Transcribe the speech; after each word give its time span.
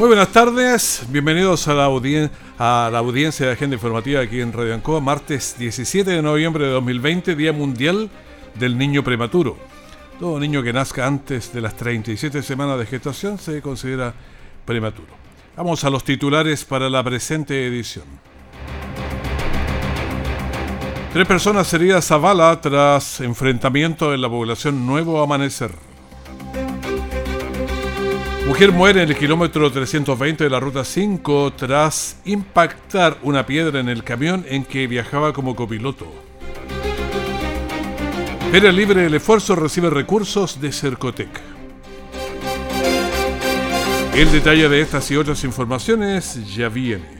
Muy 0.00 0.06
buenas 0.06 0.32
tardes, 0.32 1.04
bienvenidos 1.10 1.68
a 1.68 1.74
la, 1.74 1.90
la 2.90 2.98
audiencia 2.98 3.44
de 3.44 3.52
Agenda 3.52 3.76
Informativa 3.76 4.22
aquí 4.22 4.40
en 4.40 4.50
Radio 4.50 4.72
Ancoa, 4.72 4.98
martes 4.98 5.56
17 5.58 6.10
de 6.10 6.22
noviembre 6.22 6.64
de 6.64 6.70
2020, 6.70 7.36
Día 7.36 7.52
Mundial 7.52 8.08
del 8.54 8.78
Niño 8.78 9.04
Prematuro. 9.04 9.58
Todo 10.18 10.40
niño 10.40 10.62
que 10.62 10.72
nazca 10.72 11.06
antes 11.06 11.52
de 11.52 11.60
las 11.60 11.76
37 11.76 12.42
semanas 12.42 12.78
de 12.78 12.86
gestación 12.86 13.36
se 13.36 13.60
considera 13.60 14.14
prematuro. 14.64 15.12
Vamos 15.54 15.84
a 15.84 15.90
los 15.90 16.02
titulares 16.02 16.64
para 16.64 16.88
la 16.88 17.04
presente 17.04 17.66
edición. 17.66 18.06
Tres 21.12 21.26
personas 21.26 21.70
heridas 21.74 22.10
a 22.10 22.16
bala 22.16 22.58
tras 22.58 23.20
enfrentamiento 23.20 24.14
en 24.14 24.22
la 24.22 24.30
población 24.30 24.86
Nuevo 24.86 25.22
Amanecer. 25.22 25.89
Mujer 28.50 28.72
muere 28.72 29.04
en 29.04 29.08
el 29.08 29.16
kilómetro 29.16 29.70
320 29.70 30.42
de 30.42 30.50
la 30.50 30.58
ruta 30.58 30.84
5 30.84 31.52
tras 31.52 32.16
impactar 32.24 33.16
una 33.22 33.46
piedra 33.46 33.78
en 33.78 33.88
el 33.88 34.02
camión 34.02 34.44
en 34.48 34.64
que 34.64 34.88
viajaba 34.88 35.32
como 35.32 35.54
copiloto. 35.54 36.12
Feria 38.50 38.72
Libre 38.72 39.02
del 39.02 39.14
Esfuerzo 39.14 39.54
recibe 39.54 39.88
recursos 39.88 40.60
de 40.60 40.72
Cercotec. 40.72 41.28
El 44.16 44.32
detalle 44.32 44.68
de 44.68 44.80
estas 44.80 45.08
y 45.12 45.16
otras 45.16 45.44
informaciones 45.44 46.52
ya 46.52 46.68
viene. 46.68 47.19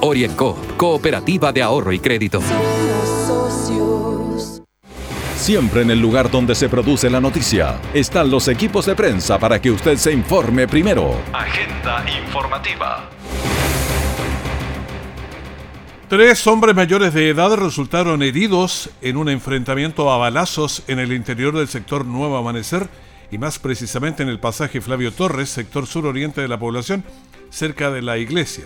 Orienco, 0.00 0.56
Cooperativa 0.76 1.52
de 1.52 1.62
Ahorro 1.62 1.92
y 1.92 1.98
Crédito. 1.98 2.40
Siempre 5.36 5.82
en 5.82 5.90
el 5.90 6.00
lugar 6.00 6.30
donde 6.30 6.54
se 6.54 6.68
produce 6.68 7.08
la 7.08 7.20
noticia 7.20 7.80
están 7.94 8.30
los 8.30 8.48
equipos 8.48 8.86
de 8.86 8.94
prensa 8.94 9.38
para 9.38 9.60
que 9.60 9.70
usted 9.70 9.96
se 9.96 10.12
informe 10.12 10.68
primero. 10.68 11.14
Agenda 11.32 12.04
informativa. 12.20 13.08
Tres 16.08 16.46
hombres 16.46 16.74
mayores 16.74 17.12
de 17.14 17.28
edad 17.28 17.54
resultaron 17.54 18.22
heridos 18.22 18.90
en 19.00 19.16
un 19.16 19.28
enfrentamiento 19.28 20.10
a 20.10 20.16
balazos 20.16 20.82
en 20.86 20.98
el 20.98 21.12
interior 21.12 21.56
del 21.56 21.68
sector 21.68 22.04
Nuevo 22.04 22.36
Amanecer 22.36 22.88
y 23.30 23.38
más 23.38 23.58
precisamente 23.58 24.22
en 24.22 24.28
el 24.28 24.40
pasaje 24.40 24.80
Flavio 24.80 25.12
Torres, 25.12 25.50
sector 25.50 25.86
suroriente 25.86 26.40
de 26.40 26.48
la 26.48 26.58
población, 26.58 27.04
cerca 27.50 27.90
de 27.90 28.02
la 28.02 28.16
iglesia. 28.18 28.64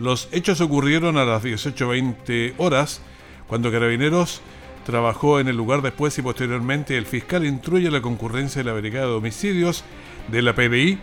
Los 0.00 0.28
hechos 0.32 0.62
ocurrieron 0.62 1.18
a 1.18 1.26
las 1.26 1.44
18.20 1.44 2.54
horas, 2.56 3.02
cuando 3.46 3.70
Carabineros 3.70 4.40
trabajó 4.86 5.40
en 5.40 5.48
el 5.48 5.56
lugar 5.56 5.82
después 5.82 6.16
y 6.16 6.22
posteriormente 6.22 6.96
el 6.96 7.04
fiscal 7.04 7.44
instruye 7.44 7.90
la 7.90 8.00
concurrencia 8.00 8.62
de 8.62 8.70
la 8.70 8.80
Brigada 8.80 9.08
de 9.08 9.12
Homicidios 9.12 9.84
de 10.28 10.40
la 10.40 10.54
PDI 10.54 10.98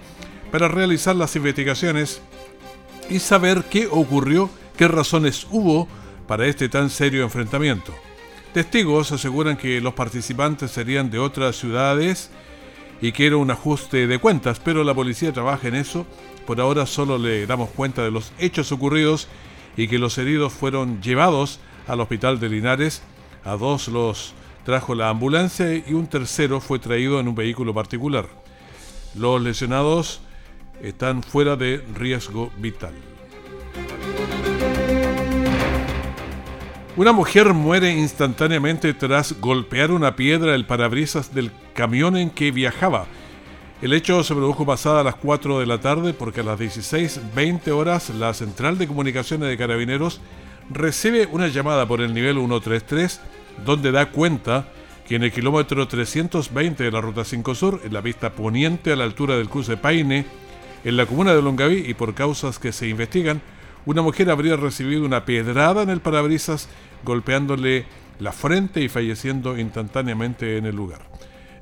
para 0.52 0.68
realizar 0.68 1.16
las 1.16 1.36
investigaciones 1.36 2.22
y 3.08 3.20
saber 3.20 3.66
qué 3.70 3.88
ocurrió, 3.90 4.50
qué 4.76 4.88
razones 4.88 5.46
hubo 5.52 5.88
para 6.26 6.48
este 6.48 6.68
tan 6.68 6.90
serio 6.90 7.24
enfrentamiento. 7.24 7.94
Testigos 8.52 9.12
aseguran 9.12 9.58
que 9.58 9.80
los 9.80 9.94
participantes 9.94 10.72
serían 10.72 11.12
de 11.12 11.20
otras 11.20 11.56
ciudades 11.56 12.32
y 13.02 13.12
que 13.12 13.28
era 13.28 13.38
un 13.38 13.52
ajuste 13.52 14.08
de 14.08 14.20
cuentas, 14.20 14.60
pero 14.64 14.84
la 14.84 14.94
policía 14.94 15.32
trabaja 15.32 15.68
en 15.68 15.76
eso 15.76 16.06
por 16.48 16.62
ahora 16.62 16.86
solo 16.86 17.18
le 17.18 17.46
damos 17.46 17.70
cuenta 17.72 18.06
de 18.06 18.10
los 18.10 18.32
hechos 18.40 18.72
ocurridos 18.72 19.28
y 19.76 19.90
que 19.90 20.00
los 20.00 20.18
heridos 20.18 20.54
fueron 20.54 21.02
llevados 21.02 21.60
al 21.88 22.00
hospital 22.00 22.40
de 22.40 22.48
Linares. 22.48 23.04
A 23.44 23.58
dos 23.58 23.90
los 23.90 24.34
trajo 24.64 24.96
la 24.96 25.10
ambulancia 25.10 25.76
y 25.76 25.92
un 25.92 26.08
tercero 26.08 26.62
fue 26.62 26.80
traído 26.80 27.20
en 27.20 27.28
un 27.28 27.36
vehículo 27.36 27.74
particular. 27.74 28.30
Los 29.14 29.42
lesionados 29.42 30.22
están 30.82 31.22
fuera 31.22 31.58
de 31.58 31.84
riesgo 31.94 32.50
vital. 32.58 32.94
Una 36.98 37.12
mujer 37.12 37.54
muere 37.54 37.92
instantáneamente 37.92 38.92
tras 38.96 39.40
golpear 39.40 39.92
una 39.92 40.16
piedra 40.16 40.56
el 40.56 40.66
parabrisas 40.66 41.32
del 41.32 41.52
camión 41.76 42.18
en 42.18 42.32
que 42.32 42.50
viajaba. 42.50 43.06
El 43.84 43.94
hecho 43.94 44.24
se 44.24 44.34
produjo 44.34 44.66
pasada 44.66 45.04
las 45.04 45.14
4 45.14 45.60
de 45.60 45.68
la 45.68 45.80
tarde 45.80 46.16
porque 46.16 46.40
a 46.40 46.44
las 46.44 46.60
16.20 46.60 47.70
horas 47.70 48.10
la 48.10 48.34
Central 48.34 48.80
de 48.80 48.88
Comunicaciones 48.88 49.48
de 49.48 49.58
Carabineros 49.58 50.22
recibe 50.72 51.28
una 51.32 51.50
llamada 51.50 51.88
por 51.88 52.02
el 52.02 52.16
nivel 52.16 52.38
133 52.38 53.22
donde 53.64 53.92
da 53.92 54.10
cuenta 54.10 54.68
que 55.08 55.18
en 55.18 55.24
el 55.24 55.32
kilómetro 55.32 55.88
320 55.88 56.84
de 56.84 56.92
la 56.92 57.00
Ruta 57.00 57.24
5 57.24 57.54
Sur, 57.54 57.82
en 57.86 57.94
la 57.94 58.02
pista 58.02 58.32
poniente 58.32 58.92
a 58.92 58.96
la 58.96 59.04
altura 59.04 59.38
del 59.38 59.50
cruce 59.50 59.78
Paine, 59.78 60.26
en 60.84 60.98
la 60.98 61.06
comuna 61.06 61.36
de 61.36 61.44
Longaví 61.44 61.86
y 61.88 61.94
por 61.94 62.16
causas 62.16 62.58
que 62.58 62.72
se 62.72 62.88
investigan, 62.88 63.40
una 63.86 64.02
mujer 64.02 64.30
habría 64.30 64.56
recibido 64.56 65.06
una 65.06 65.26
pedrada 65.26 65.84
en 65.84 65.90
el 65.90 66.02
parabrisas 66.02 66.68
golpeándole 67.04 67.86
la 68.20 68.32
frente 68.32 68.82
y 68.82 68.90
falleciendo 68.90 69.58
instantáneamente 69.58 70.58
en 70.58 70.66
el 70.66 70.76
lugar. 70.76 71.00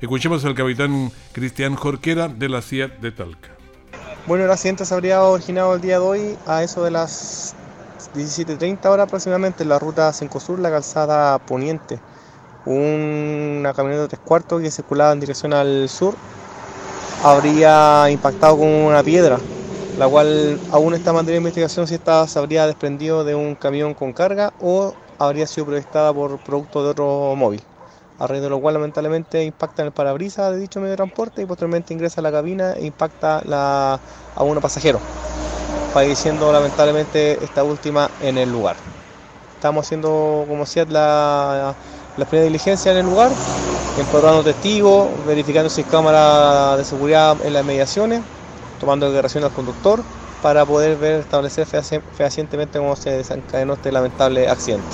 Escuchemos 0.00 0.44
al 0.44 0.54
capitán 0.54 1.10
Cristian 1.32 1.74
Jorquera 1.74 2.28
de 2.28 2.48
la 2.48 2.62
CIA 2.62 2.88
de 2.88 3.12
Talca. 3.12 3.50
Bueno, 4.26 4.44
el 4.44 4.50
accidente 4.50 4.84
se 4.84 4.92
habría 4.92 5.22
originado 5.22 5.74
el 5.74 5.80
día 5.80 5.98
de 5.98 6.04
hoy 6.04 6.38
a 6.46 6.62
eso 6.62 6.82
de 6.82 6.90
las 6.90 7.54
17.30 8.14 8.84
horas 8.86 9.06
aproximadamente 9.06 9.62
en 9.62 9.68
la 9.68 9.78
ruta 9.78 10.12
5 10.12 10.40
Sur, 10.40 10.58
la 10.58 10.70
calzada 10.70 11.38
poniente. 11.38 12.00
Una 12.64 13.72
camioneta 13.74 14.02
de 14.02 14.08
tres 14.08 14.20
cuartos 14.24 14.60
que 14.60 14.70
circulaba 14.70 15.12
en 15.12 15.20
dirección 15.20 15.52
al 15.52 15.88
sur 15.88 16.14
habría 17.22 18.10
impactado 18.10 18.58
con 18.58 18.68
una 18.68 19.02
piedra, 19.02 19.38
la 19.98 20.08
cual 20.08 20.58
aún 20.72 20.94
está 20.94 21.18
en 21.18 21.34
investigación 21.34 21.86
si 21.86 21.94
esta 21.94 22.26
se 22.26 22.38
habría 22.38 22.66
desprendido 22.66 23.24
de 23.24 23.34
un 23.34 23.54
camión 23.54 23.94
con 23.94 24.12
carga 24.12 24.52
o 24.60 24.94
habría 25.18 25.46
sido 25.46 25.66
proyectada 25.66 26.12
por 26.12 26.38
producto 26.38 26.82
de 26.84 26.90
otro 26.90 27.34
móvil 27.36 27.62
a 28.18 28.26
raíz 28.26 28.42
de 28.42 28.48
lo 28.48 28.60
cual 28.60 28.74
lamentablemente 28.74 29.44
impacta 29.44 29.82
en 29.82 29.86
el 29.86 29.92
parabrisas 29.92 30.52
de 30.52 30.58
dicho 30.58 30.80
medio 30.80 30.92
de 30.92 30.96
transporte 30.96 31.42
y 31.42 31.46
posteriormente 31.46 31.92
ingresa 31.92 32.20
a 32.20 32.22
la 32.22 32.32
cabina 32.32 32.72
e 32.72 32.86
impacta 32.86 33.42
a 34.34 34.42
uno 34.42 34.60
pasajero, 34.60 35.00
falleciendo 35.92 36.50
lamentablemente 36.52 37.32
esta 37.44 37.62
última 37.62 38.10
en 38.22 38.38
el 38.38 38.50
lugar. 38.50 38.76
Estamos 39.54 39.84
haciendo, 39.84 40.44
como 40.48 40.60
decía, 40.60 40.86
la, 40.88 41.74
primera 42.28 42.44
diligencia 42.44 42.92
en 42.92 42.98
el 42.98 43.06
lugar, 43.06 43.30
encuadrando 43.98 44.42
testigos, 44.42 45.08
verificando 45.26 45.68
si 45.68 45.82
hay 45.82 45.88
cámaras 45.88 46.78
de 46.78 46.84
seguridad 46.84 47.36
en 47.44 47.52
las 47.52 47.64
mediaciones, 47.64 48.22
tomando 48.78 49.06
declaración 49.06 49.44
al 49.44 49.52
conductor 49.52 50.02
para 50.42 50.64
poder 50.64 50.96
ver, 50.98 51.20
establecer 51.20 51.66
fehacientemente 51.66 52.78
cómo 52.78 52.94
se 52.96 53.10
desencadenó 53.10 53.74
este 53.74 53.90
lamentable 53.90 54.48
accidente. 54.48 54.86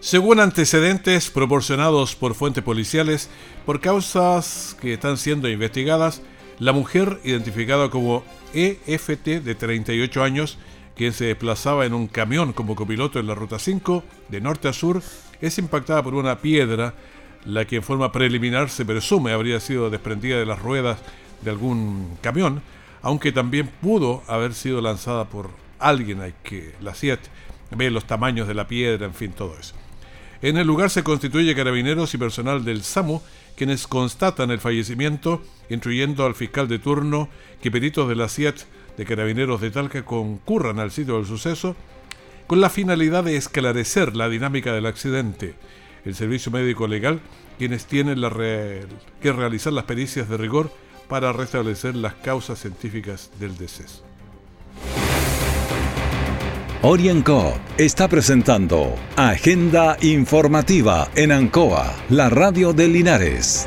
Según 0.00 0.40
antecedentes 0.40 1.30
proporcionados 1.30 2.16
por 2.16 2.34
fuentes 2.34 2.64
policiales, 2.64 3.28
por 3.66 3.80
causas 3.80 4.76
que 4.80 4.94
están 4.94 5.18
siendo 5.18 5.48
investigadas, 5.48 6.22
la 6.58 6.72
mujer, 6.72 7.20
identificada 7.24 7.90
como 7.90 8.24
EFT 8.54 9.42
de 9.42 9.54
38 9.54 10.22
años, 10.22 10.58
quien 10.96 11.12
se 11.12 11.26
desplazaba 11.26 11.86
en 11.86 11.94
un 11.94 12.08
camión 12.08 12.52
como 12.52 12.76
copiloto 12.76 13.18
en 13.18 13.26
la 13.26 13.34
Ruta 13.34 13.58
5, 13.58 14.04
de 14.28 14.40
norte 14.40 14.68
a 14.68 14.72
sur, 14.72 15.02
es 15.40 15.58
impactada 15.58 16.02
por 16.02 16.14
una 16.14 16.38
piedra, 16.38 16.94
la 17.44 17.66
que 17.66 17.76
en 17.76 17.82
forma 17.82 18.12
preliminar 18.12 18.68
se 18.68 18.84
presume 18.84 19.32
habría 19.32 19.60
sido 19.60 19.88
desprendida 19.88 20.38
de 20.38 20.46
las 20.46 20.60
ruedas 20.60 20.98
de 21.42 21.50
algún 21.50 22.18
camión, 22.20 22.62
aunque 23.02 23.32
también 23.32 23.68
pudo 23.80 24.22
haber 24.26 24.54
sido 24.54 24.80
lanzada 24.80 25.26
por 25.26 25.50
alguien 25.78 26.20
hay 26.20 26.34
que, 26.42 26.74
la 26.80 26.94
CIET, 26.94 27.20
ve 27.76 27.90
los 27.90 28.06
tamaños 28.06 28.46
de 28.48 28.54
la 28.54 28.68
piedra, 28.68 29.06
en 29.06 29.14
fin, 29.14 29.32
todo 29.32 29.56
eso. 29.58 29.74
En 30.42 30.56
el 30.56 30.66
lugar 30.66 30.90
se 30.90 31.02
constituye 31.02 31.54
carabineros 31.54 32.14
y 32.14 32.18
personal 32.18 32.64
del 32.64 32.82
SAMU, 32.82 33.20
quienes 33.56 33.86
constatan 33.86 34.50
el 34.50 34.58
fallecimiento, 34.58 35.42
instruyendo 35.68 36.24
al 36.24 36.34
fiscal 36.34 36.66
de 36.66 36.78
turno 36.78 37.28
que 37.62 37.70
peritos 37.70 38.08
de 38.08 38.16
la 38.16 38.28
CIET 38.28 38.64
de 38.96 39.04
carabineros 39.04 39.60
de 39.60 39.70
Talca 39.70 40.04
concurran 40.04 40.78
al 40.78 40.90
sitio 40.90 41.16
del 41.16 41.26
suceso 41.26 41.76
con 42.46 42.60
la 42.60 42.70
finalidad 42.70 43.24
de 43.24 43.36
esclarecer 43.36 44.16
la 44.16 44.28
dinámica 44.28 44.72
del 44.72 44.86
accidente. 44.86 45.54
El 46.04 46.14
servicio 46.14 46.50
médico 46.50 46.88
legal, 46.88 47.20
quienes 47.58 47.84
tienen 47.84 48.20
que 48.20 49.32
realizar 49.32 49.72
las 49.72 49.84
pericias 49.84 50.28
de 50.28 50.36
rigor 50.36 50.72
para 51.10 51.32
restablecer 51.32 51.96
las 51.96 52.14
causas 52.14 52.60
científicas 52.60 53.30
del 53.38 53.58
deceso. 53.58 54.02
Orienco 56.82 57.52
está 57.76 58.08
presentando 58.08 58.94
Agenda 59.16 59.98
Informativa 60.00 61.10
en 61.14 61.32
Ancoa, 61.32 61.94
la 62.08 62.30
radio 62.30 62.72
de 62.72 62.88
Linares. 62.88 63.66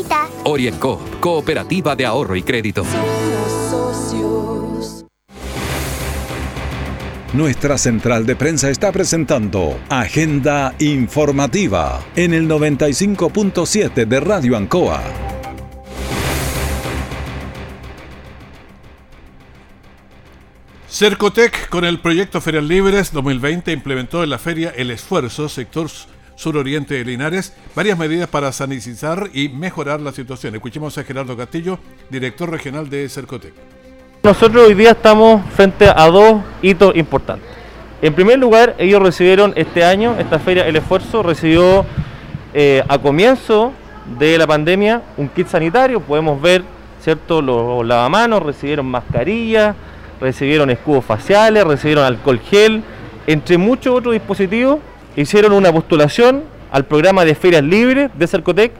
Orienco, 0.43 0.99
Cooperativa 1.19 1.95
de 1.95 2.05
Ahorro 2.05 2.35
y 2.35 2.43
Crédito. 2.43 2.83
Nuestra 7.33 7.77
central 7.77 8.25
de 8.25 8.35
prensa 8.35 8.69
está 8.69 8.91
presentando 8.91 9.79
Agenda 9.87 10.75
Informativa 10.79 12.03
en 12.17 12.33
el 12.33 12.49
95.7 12.49 14.05
de 14.05 14.19
Radio 14.19 14.57
Ancoa. 14.57 15.01
Cercotec, 20.89 21.69
con 21.69 21.85
el 21.85 22.01
proyecto 22.01 22.41
Ferias 22.41 22.65
Libres 22.65 23.13
2020, 23.13 23.71
implementó 23.71 24.23
en 24.25 24.29
la 24.29 24.37
feria 24.37 24.73
El 24.75 24.91
Esfuerzo, 24.91 25.47
sector 25.47 25.89
suroriente 26.41 26.95
de 26.95 27.05
Linares, 27.05 27.53
varias 27.75 27.99
medidas 27.99 28.27
para 28.27 28.51
sanitizar 28.51 29.29
y 29.31 29.49
mejorar 29.49 30.01
la 30.01 30.11
situación. 30.11 30.55
Escuchemos 30.55 30.97
a 30.97 31.03
Gerardo 31.03 31.37
Castillo, 31.37 31.77
director 32.09 32.49
regional 32.49 32.89
de 32.89 33.07
Cercotec. 33.09 33.53
Nosotros 34.23 34.67
hoy 34.67 34.73
día 34.73 34.91
estamos 34.91 35.41
frente 35.51 35.87
a 35.87 36.07
dos 36.07 36.41
hitos 36.63 36.95
importantes. 36.95 37.47
En 38.01 38.15
primer 38.15 38.39
lugar, 38.39 38.75
ellos 38.79 38.99
recibieron 39.03 39.53
este 39.55 39.83
año, 39.83 40.15
esta 40.17 40.39
feria, 40.39 40.67
el 40.67 40.75
esfuerzo 40.75 41.21
recibió 41.21 41.85
eh, 42.55 42.83
a 42.87 42.97
comienzo 42.97 43.71
de 44.17 44.39
la 44.39 44.47
pandemia 44.47 45.03
un 45.17 45.29
kit 45.29 45.47
sanitario, 45.47 45.99
podemos 45.99 46.41
ver, 46.41 46.63
¿cierto? 47.01 47.43
Los 47.43 47.85
lavamanos, 47.85 48.41
recibieron 48.41 48.87
mascarillas, 48.87 49.75
recibieron 50.19 50.71
escudos 50.71 51.05
faciales, 51.05 51.63
recibieron 51.65 52.03
alcohol 52.03 52.39
gel, 52.39 52.83
entre 53.27 53.59
muchos 53.59 53.95
otros 53.95 54.13
dispositivos 54.13 54.79
hicieron 55.15 55.53
una 55.53 55.71
postulación 55.71 56.43
al 56.71 56.85
programa 56.85 57.25
de 57.25 57.35
ferias 57.35 57.63
libres 57.63 58.09
de 58.17 58.27
Cercotec, 58.27 58.71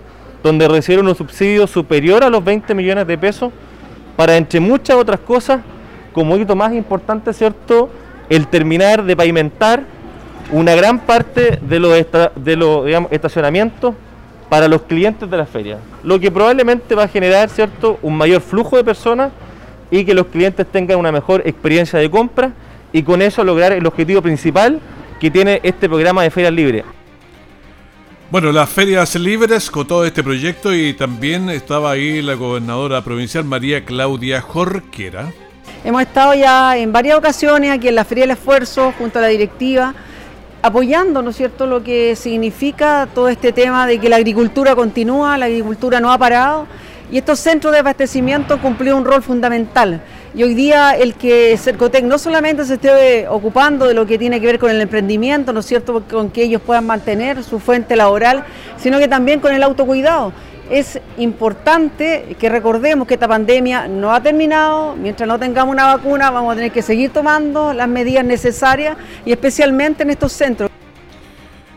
donde 0.43 0.67
recibieron 0.67 1.07
un 1.07 1.15
subsidio 1.15 1.67
superior 1.67 2.23
a 2.23 2.29
los 2.29 2.43
20 2.43 2.73
millones 2.73 3.05
de 3.05 3.17
pesos 3.17 3.51
para, 4.15 4.37
entre 4.37 4.59
muchas 4.59 4.95
otras 4.95 5.19
cosas, 5.19 5.61
como 6.13 6.37
hito 6.37 6.55
más 6.55 6.73
importante, 6.73 7.33
¿cierto?, 7.33 7.89
el 8.29 8.47
terminar 8.47 9.03
de 9.03 9.15
pavimentar 9.15 9.83
una 10.51 10.73
gran 10.73 10.99
parte 10.99 11.59
de 11.61 11.79
los, 11.79 13.11
estacionamientos 13.11 13.93
para 14.49 14.67
los 14.67 14.83
clientes 14.83 15.29
de 15.29 15.37
la 15.37 15.45
feria, 15.45 15.77
lo 16.03 16.19
que 16.19 16.31
probablemente 16.31 16.95
va 16.95 17.03
a 17.03 17.07
generar, 17.07 17.49
¿cierto?, 17.49 17.99
un 18.01 18.15
mayor 18.15 18.41
flujo 18.41 18.77
de 18.77 18.83
personas 18.83 19.31
y 19.89 20.05
que 20.05 20.13
los 20.13 20.27
clientes 20.27 20.65
tengan 20.65 20.97
una 20.97 21.11
mejor 21.11 21.41
experiencia 21.45 21.99
de 21.99 22.09
compra 22.09 22.51
y 22.93 23.03
con 23.03 23.21
eso 23.21 23.43
lograr 23.43 23.73
el 23.73 23.85
objetivo 23.85 24.21
principal 24.21 24.79
que 25.21 25.29
tiene 25.29 25.59
este 25.61 25.87
programa 25.87 26.23
de 26.23 26.31
ferias 26.31 26.51
libres. 26.51 26.83
Bueno, 28.31 28.51
las 28.51 28.67
ferias 28.67 29.13
libres 29.15 29.69
con 29.69 29.85
todo 29.85 30.03
este 30.03 30.23
proyecto 30.23 30.73
y 30.73 30.93
también 30.93 31.47
estaba 31.51 31.91
ahí 31.91 32.23
la 32.23 32.33
gobernadora 32.33 33.03
provincial 33.03 33.45
María 33.45 33.85
Claudia 33.85 34.41
Jorquera. 34.41 35.31
Hemos 35.83 36.01
estado 36.01 36.33
ya 36.33 36.75
en 36.75 36.91
varias 36.91 37.19
ocasiones 37.19 37.69
aquí 37.69 37.87
en 37.87 37.95
la 37.95 38.03
Feria 38.03 38.23
del 38.23 38.31
Esfuerzo 38.31 38.93
junto 38.97 39.19
a 39.19 39.21
la 39.21 39.27
directiva 39.27 39.93
apoyando, 40.63 41.21
¿no 41.21 41.29
es 41.29 41.35
cierto?, 41.35 41.67
lo 41.67 41.83
que 41.83 42.15
significa 42.15 43.07
todo 43.13 43.29
este 43.29 43.51
tema 43.51 43.85
de 43.85 43.99
que 43.99 44.09
la 44.09 44.15
agricultura 44.15 44.75
continúa, 44.75 45.37
la 45.37 45.45
agricultura 45.45 45.99
no 45.99 46.11
ha 46.11 46.17
parado 46.17 46.65
y 47.11 47.17
estos 47.19 47.39
centros 47.39 47.73
de 47.73 47.79
abastecimiento 47.79 48.59
cumplió 48.59 48.97
un 48.97 49.05
rol 49.05 49.21
fundamental. 49.21 50.01
Y 50.33 50.43
hoy 50.43 50.53
día 50.53 50.95
el 50.95 51.15
que 51.15 51.57
Cercotec 51.57 52.05
no 52.05 52.17
solamente 52.17 52.63
se 52.63 52.75
esté 52.75 53.27
ocupando 53.27 53.85
de 53.85 53.93
lo 53.93 54.05
que 54.05 54.17
tiene 54.17 54.39
que 54.39 54.45
ver 54.45 54.59
con 54.59 54.71
el 54.71 54.79
emprendimiento, 54.79 55.51
¿no 55.51 55.59
es 55.59 55.65
cierto?, 55.65 56.03
con 56.09 56.29
que 56.29 56.43
ellos 56.43 56.61
puedan 56.61 56.85
mantener 56.85 57.43
su 57.43 57.59
fuente 57.59 57.97
laboral, 57.97 58.45
sino 58.77 58.97
que 58.97 59.09
también 59.09 59.41
con 59.41 59.53
el 59.53 59.61
autocuidado. 59.61 60.31
Es 60.69 61.01
importante 61.17 62.37
que 62.39 62.47
recordemos 62.47 63.09
que 63.09 63.15
esta 63.15 63.27
pandemia 63.27 63.89
no 63.89 64.13
ha 64.13 64.23
terminado, 64.23 64.95
mientras 64.95 65.27
no 65.27 65.37
tengamos 65.37 65.73
una 65.73 65.97
vacuna 65.97 66.31
vamos 66.31 66.53
a 66.53 66.55
tener 66.55 66.71
que 66.71 66.81
seguir 66.81 67.11
tomando 67.11 67.73
las 67.73 67.89
medidas 67.89 68.23
necesarias 68.23 68.95
y 69.25 69.33
especialmente 69.33 70.03
en 70.03 70.11
estos 70.11 70.31
centros. 70.31 70.69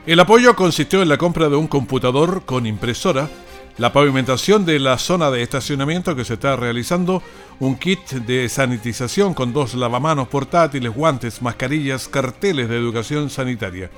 El 0.06 0.20
apoyo 0.20 0.54
consistió 0.54 1.02
en 1.02 1.08
la 1.08 1.18
compra 1.18 1.48
de 1.48 1.56
un 1.56 1.66
computador 1.66 2.44
con 2.44 2.66
impresora, 2.66 3.28
la 3.76 3.92
pavimentación 3.92 4.64
de 4.64 4.78
la 4.78 4.98
zona 4.98 5.30
de 5.30 5.42
estacionamiento 5.42 6.14
que 6.14 6.24
se 6.24 6.34
está 6.34 6.54
realizando, 6.54 7.22
un 7.58 7.76
kit 7.76 8.08
de 8.10 8.48
sanitización 8.48 9.34
con 9.34 9.52
dos 9.52 9.74
lavamanos 9.74 10.28
portátiles, 10.28 10.94
guantes, 10.94 11.42
mascarillas, 11.42 12.06
carteles 12.06 12.68
de 12.68 12.76
educación 12.76 13.30
sanitaria. 13.30 13.90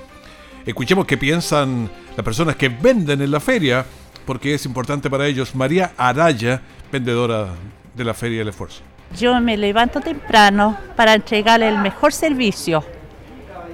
Escuchemos 0.65 1.05
qué 1.05 1.17
piensan 1.17 1.89
las 2.15 2.23
personas 2.23 2.55
que 2.55 2.69
venden 2.69 3.21
en 3.21 3.31
la 3.31 3.39
feria, 3.39 3.85
porque 4.25 4.53
es 4.55 4.65
importante 4.65 5.09
para 5.09 5.27
ellos. 5.27 5.53
María 5.55 5.93
Araya, 5.95 6.61
vendedora 6.91 7.47
de 7.93 8.03
la 8.03 8.13
Feria 8.13 8.39
del 8.39 8.49
Esfuerzo. 8.49 8.81
Yo 9.17 9.39
me 9.39 9.55
levanto 9.55 10.01
temprano 10.01 10.77
para 10.95 11.13
entregarle 11.13 11.69
el 11.69 11.77
mejor 11.77 12.11
servicio. 12.11 12.83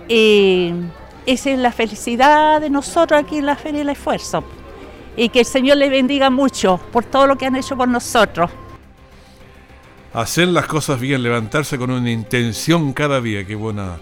Y 0.08 0.72
esa 1.25 1.50
es 1.50 1.58
la 1.58 1.72
felicidad 1.72 2.62
de 2.62 2.70
nosotros 2.70 3.20
aquí 3.20 3.38
en 3.38 3.48
la 3.48 3.56
Feria 3.56 3.80
del 3.80 3.89
Esfuerzo 3.89 4.44
y 5.15 5.29
que 5.29 5.39
el 5.39 5.46
Señor 5.46 5.77
le 5.77 5.89
bendiga 5.89 6.29
mucho 6.29 6.79
por 6.91 7.03
todo 7.05 7.27
lo 7.27 7.38
que 7.38 7.46
han 7.46 7.55
hecho 7.55 7.75
por 7.77 7.88
nosotros. 7.88 8.50
Hacer 10.13 10.48
las 10.50 10.67
cosas 10.67 11.00
bien, 11.00 11.24
levantarse 11.24 11.77
con 11.77 11.89
una 11.89 12.12
intención 12.12 12.93
cada 12.93 13.20
día, 13.20 13.46
qué 13.46 13.55
buena 13.55 13.98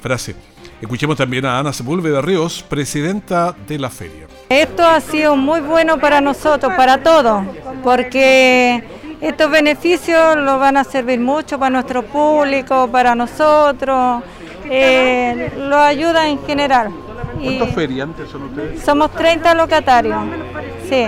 frase. 0.00 0.36
Escuchemos 0.80 1.16
también 1.16 1.44
a 1.44 1.58
Ana 1.58 1.72
Sepúlveda 1.72 2.22
Ríos, 2.22 2.64
presidenta 2.68 3.54
de 3.66 3.78
la 3.78 3.90
feria. 3.90 4.26
Esto 4.48 4.84
ha 4.86 5.00
sido 5.00 5.34
muy 5.34 5.60
bueno 5.60 5.98
para 5.98 6.20
nosotros, 6.20 6.72
para 6.76 7.02
todos, 7.02 7.44
porque 7.82 8.84
estos 9.20 9.50
beneficios 9.50 10.36
los 10.36 10.60
van 10.60 10.76
a 10.76 10.84
servir 10.84 11.18
mucho 11.18 11.58
para 11.58 11.70
nuestro 11.70 12.04
público, 12.04 12.88
para 12.88 13.16
nosotros, 13.16 14.22
eh, 14.70 15.52
lo 15.58 15.76
ayuda 15.78 16.28
en 16.28 16.38
general. 16.46 16.92
¿Cuántos 17.42 17.70
feriantes 17.70 18.28
son 18.30 18.44
ustedes? 18.44 18.82
Somos 18.82 19.10
30 19.12 19.54
locatarios, 19.54 20.20
sí. 20.88 21.06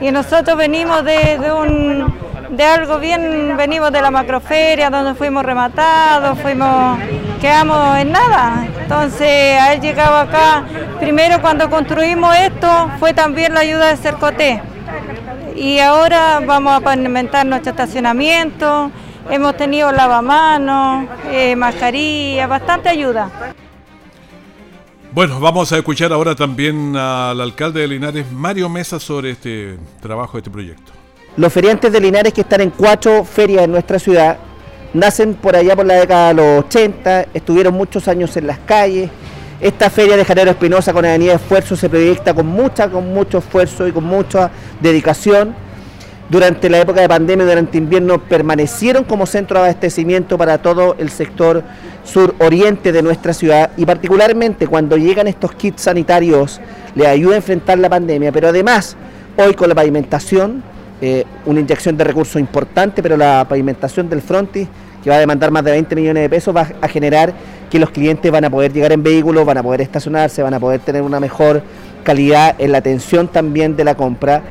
Y 0.00 0.10
nosotros 0.10 0.56
venimos 0.56 1.04
de, 1.04 1.38
un, 1.52 2.12
de 2.56 2.64
algo 2.64 2.98
bien, 2.98 3.54
venimos 3.56 3.92
de 3.92 4.00
la 4.00 4.10
macroferia, 4.10 4.88
donde 4.88 5.14
fuimos 5.14 5.44
rematados, 5.44 6.38
fuimos, 6.38 6.98
quedamos 7.40 7.98
en 7.98 8.12
nada. 8.12 8.66
Entonces, 8.82 9.60
haber 9.60 9.80
llegado 9.80 10.16
acá, 10.16 10.64
primero 10.98 11.40
cuando 11.40 11.68
construimos 11.68 12.34
esto, 12.36 12.90
fue 12.98 13.12
también 13.12 13.52
la 13.52 13.60
ayuda 13.60 13.88
de 13.88 13.96
Cercoté. 13.96 14.62
Y 15.54 15.78
ahora 15.80 16.40
vamos 16.44 16.72
a 16.72 16.80
pavimentar 16.80 17.44
nuestro 17.44 17.72
estacionamiento, 17.72 18.90
hemos 19.28 19.56
tenido 19.56 19.92
lavamanos, 19.92 21.06
eh, 21.30 21.54
mascarilla, 21.56 22.46
bastante 22.46 22.88
ayuda. 22.88 23.28
Bueno, 25.12 25.40
vamos 25.40 25.72
a 25.72 25.78
escuchar 25.78 26.12
ahora 26.12 26.36
también 26.36 26.94
al 26.96 27.40
alcalde 27.40 27.80
de 27.80 27.88
Linares, 27.88 28.30
Mario 28.30 28.68
Mesa, 28.68 29.00
sobre 29.00 29.32
este 29.32 29.76
trabajo, 30.00 30.38
este 30.38 30.50
proyecto. 30.50 30.92
Los 31.36 31.52
feriantes 31.52 31.92
de 31.92 32.00
Linares 32.00 32.32
que 32.32 32.42
están 32.42 32.60
en 32.60 32.70
cuatro 32.70 33.24
ferias 33.24 33.64
en 33.64 33.72
nuestra 33.72 33.98
ciudad 33.98 34.38
nacen 34.94 35.34
por 35.34 35.56
allá 35.56 35.74
por 35.74 35.84
la 35.84 35.94
década 35.94 36.28
de 36.28 36.34
los 36.34 36.64
80, 36.66 37.26
estuvieron 37.34 37.74
muchos 37.74 38.06
años 38.06 38.36
en 38.36 38.46
las 38.46 38.60
calles. 38.60 39.10
Esta 39.60 39.90
feria 39.90 40.16
de 40.16 40.24
Janero 40.24 40.52
Espinosa 40.52 40.92
con 40.92 41.04
Avenida 41.04 41.34
Esfuerzo 41.34 41.74
se 41.74 41.88
proyecta 41.88 42.32
con 42.32 42.46
mucha, 42.46 42.88
con 42.88 43.12
mucho 43.12 43.38
esfuerzo 43.38 43.88
y 43.88 43.92
con 43.92 44.04
mucha 44.04 44.52
dedicación. 44.80 45.56
Durante 46.30 46.70
la 46.70 46.78
época 46.78 47.00
de 47.00 47.08
pandemia, 47.08 47.44
durante 47.44 47.76
invierno, 47.76 48.20
permanecieron 48.20 49.02
como 49.02 49.26
centro 49.26 49.58
de 49.58 49.64
abastecimiento 49.64 50.38
para 50.38 50.58
todo 50.58 50.94
el 51.00 51.10
sector 51.10 51.64
sur-oriente 52.04 52.92
de 52.92 53.02
nuestra 53.02 53.34
ciudad 53.34 53.72
y 53.76 53.84
particularmente 53.84 54.68
cuando 54.68 54.96
llegan 54.96 55.26
estos 55.26 55.52
kits 55.56 55.82
sanitarios 55.82 56.60
le 56.94 57.08
ayuda 57.08 57.34
a 57.34 57.36
enfrentar 57.38 57.78
la 57.80 57.88
pandemia, 57.88 58.30
pero 58.30 58.48
además 58.48 58.96
hoy 59.36 59.54
con 59.54 59.68
la 59.68 59.74
pavimentación, 59.74 60.62
eh, 61.00 61.24
una 61.46 61.58
inyección 61.58 61.96
de 61.96 62.04
recursos 62.04 62.40
importante, 62.40 63.02
pero 63.02 63.16
la 63.16 63.44
pavimentación 63.48 64.08
del 64.08 64.22
frontis 64.22 64.68
que 65.02 65.10
va 65.10 65.16
a 65.16 65.20
demandar 65.20 65.50
más 65.50 65.64
de 65.64 65.72
20 65.72 65.96
millones 65.96 66.22
de 66.22 66.30
pesos, 66.30 66.54
va 66.54 66.68
a 66.80 66.86
generar 66.86 67.32
que 67.68 67.80
los 67.80 67.90
clientes 67.90 68.30
van 68.30 68.44
a 68.44 68.50
poder 68.50 68.72
llegar 68.72 68.92
en 68.92 69.02
vehículos, 69.02 69.44
van 69.44 69.58
a 69.58 69.62
poder 69.64 69.80
estacionarse, 69.80 70.42
van 70.44 70.54
a 70.54 70.60
poder 70.60 70.80
tener 70.80 71.02
una 71.02 71.18
mejor 71.18 71.62
calidad 72.04 72.54
en 72.58 72.70
la 72.70 72.78
atención 72.78 73.26
también 73.26 73.76
de 73.76 73.82
la 73.84 73.96
compra. 73.96 74.42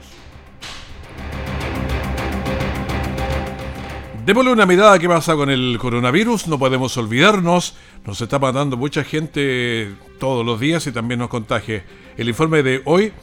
Démosle 4.26 4.52
una 4.52 4.66
mirada 4.66 4.92
a 4.92 5.00
qué 5.00 5.08
pasa 5.08 5.38
con 5.38 5.50
el 5.50 5.78
coronavirus. 5.80 6.50
No 6.50 6.60
podemos 6.60 6.98
olvidarnos. 6.98 7.78
Nos 8.06 8.20
está 8.20 8.38
matando 8.38 8.76
mucha 8.76 9.06
gente 9.06 9.96
todos 10.20 10.46
los 10.46 10.60
días 10.60 10.86
y 10.88 10.92
también 10.92 11.22
nos 11.22 11.30
contagia. 11.30 11.86
El 12.18 12.28
informe 12.28 12.64
de 12.64 12.82
hoy, 12.84 13.14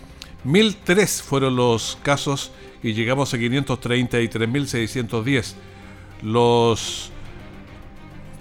1003 0.45 1.23
fueron 1.23 1.57
los 1.57 1.99
casos 2.03 2.53
y 2.83 2.93
llegamos 2.93 3.35
a 3.35 3.39
533.610. 3.39 5.55
Los 6.23 7.11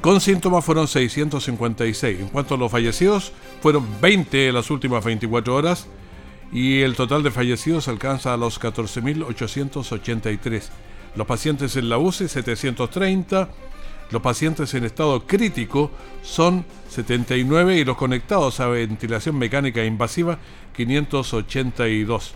con 0.01 0.19
síntomas 0.19 0.65
fueron 0.65 0.89
656. 0.89 2.19
En 2.19 2.27
cuanto 2.27 2.55
a 2.55 2.57
los 2.57 2.69
fallecidos, 2.69 3.31
fueron 3.61 3.87
20 4.01 4.49
en 4.49 4.53
las 4.53 4.69
últimas 4.69 5.05
24 5.05 5.55
horas 5.55 5.87
y 6.51 6.81
el 6.81 6.95
total 6.95 7.23
de 7.23 7.31
fallecidos 7.31 7.87
alcanza 7.87 8.33
a 8.33 8.37
los 8.37 8.59
14.883. 8.59 10.63
Los 11.15 11.25
pacientes 11.25 11.77
en 11.77 11.87
la 11.87 11.97
UCI 11.97 12.27
730, 12.27 13.47
los 14.11 14.21
pacientes 14.21 14.73
en 14.73 14.83
estado 14.83 15.25
crítico 15.25 15.89
son 16.21 16.65
79 16.89 17.77
y 17.77 17.85
los 17.85 17.95
conectados 17.97 18.59
a 18.59 18.67
ventilación 18.67 19.37
mecánica 19.37 19.83
invasiva 19.83 20.37
582. 20.75 22.35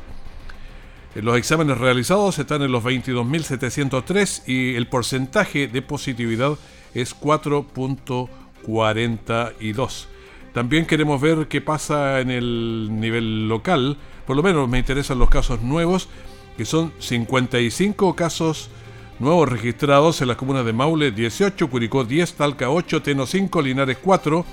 Los 1.15 1.37
exámenes 1.37 1.77
realizados 1.77 2.39
están 2.39 2.61
en 2.61 2.71
los 2.71 2.83
22.703 2.83 4.43
y 4.47 4.75
el 4.75 4.87
porcentaje 4.87 5.67
de 5.67 5.81
positividad 5.81 6.57
es 6.93 7.19
4.42. 7.19 10.05
También 10.53 10.85
queremos 10.85 11.19
ver 11.21 11.47
qué 11.47 11.61
pasa 11.61 12.19
en 12.19 12.29
el 12.31 12.89
nivel 12.91 13.47
local, 13.47 13.97
por 14.25 14.35
lo 14.35 14.43
menos 14.43 14.67
me 14.69 14.79
interesan 14.79 15.19
los 15.19 15.29
casos 15.29 15.61
nuevos 15.61 16.09
que 16.57 16.65
son 16.65 16.91
55 16.99 18.15
casos 18.15 18.69
nuevos 18.69 18.86
registrados 19.19 20.21
en 20.21 20.27
las 20.27 20.37
comunas 20.37 20.65
de 20.65 20.73
Maule 20.73 21.11
18, 21.11 21.69
Curicó 21.69 22.03
10, 22.03 22.33
Talca 22.33 22.69
8, 22.69 23.01
Teno 23.01 23.25
5, 23.25 23.61
Linares 23.61 23.97
4, 24.01 24.45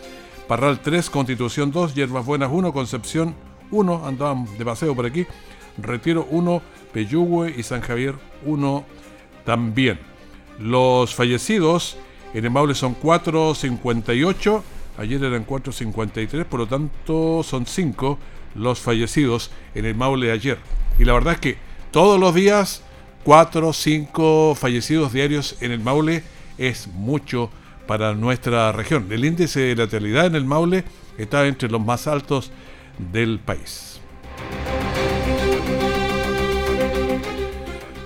Parral 0.49 0.81
3, 0.81 1.11
Constitución 1.11 1.71
2, 1.71 1.95
Hierbas 1.95 2.25
Buenas 2.25 2.51
1, 2.51 2.73
Concepción 2.73 3.35
1, 3.71 4.07
andaban 4.07 4.47
de 4.57 4.65
paseo 4.65 4.95
por 4.95 5.07
aquí, 5.07 5.27
Retiro 5.77 6.27
1, 6.31 6.63
Peyúgue 6.93 7.55
y 7.57 7.63
San 7.63 7.83
Javier 7.83 8.15
1 8.45 8.85
también. 9.45 9.99
Los 10.59 11.15
fallecidos 11.15 11.97
en 12.33 12.45
el 12.45 12.51
Maule 12.51 12.75
son 12.75 12.95
458, 12.95 14.65
ayer 14.99 15.25
eran 15.25 15.45
453, 15.45 16.47
por 16.47 16.61
lo 16.61 16.67
tanto 16.67 17.43
son 17.43 17.67
5 17.67 18.19
los 18.55 18.79
fallecidos 18.81 19.51
en 19.75 19.85
el 19.85 19.95
Maule 19.95 20.31
ayer. 20.31 20.59
Y 20.99 21.05
la 21.05 21.13
verdad 21.13 21.35
es 21.35 21.41
que 21.41 21.59
todos 21.91 22.19
los 22.19 22.35
días, 22.35 22.84
cuatro 23.25 23.69
o 23.69 23.73
cinco 23.73 24.55
fallecidos 24.55 25.13
diarios 25.13 25.57
en 25.61 25.73
el 25.73 25.81
Maule 25.81 26.23
es 26.59 26.87
mucho 26.87 27.51
para 27.87 28.15
nuestra 28.15 28.71
región. 28.71 29.07
El 29.11 29.25
índice 29.25 29.61
de 29.61 29.77
letalidad 29.77 30.27
en 30.27 30.37
el 30.37 30.45
Maule 30.45 30.85
está 31.19 31.47
entre 31.47 31.71
los 31.71 31.85
más 31.85 32.07
altos 32.07 32.53
del 33.13 33.41
país. 33.41 33.99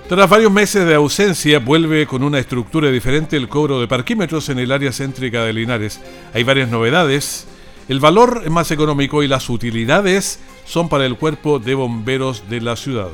Tras 0.07 0.27
varios 0.27 0.51
meses 0.51 0.87
de 0.87 0.95
ausencia, 0.95 1.59
vuelve 1.59 2.07
con 2.07 2.23
una 2.23 2.39
estructura 2.39 2.89
diferente 2.89 3.37
el 3.37 3.47
cobro 3.47 3.79
de 3.79 3.87
parquímetros 3.87 4.49
en 4.49 4.57
el 4.57 4.71
área 4.71 4.91
céntrica 4.91 5.43
de 5.43 5.53
Linares. 5.53 6.01
Hay 6.33 6.43
varias 6.43 6.69
novedades. 6.69 7.45
El 7.87 7.99
valor 7.99 8.41
es 8.43 8.49
más 8.49 8.71
económico 8.71 9.21
y 9.21 9.27
las 9.27 9.49
utilidades 9.49 10.39
son 10.65 10.89
para 10.89 11.05
el 11.05 11.15
cuerpo 11.15 11.59
de 11.59 11.75
bomberos 11.75 12.49
de 12.49 12.61
la 12.61 12.75
ciudad. 12.75 13.09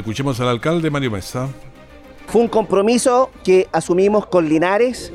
Escuchemos 0.00 0.40
al 0.40 0.48
alcalde 0.48 0.90
Mario 0.90 1.10
Mesa. 1.10 1.46
Fue 2.28 2.40
un 2.40 2.48
compromiso 2.48 3.28
que 3.44 3.68
asumimos 3.70 4.24
con 4.24 4.48
Linares 4.48 5.12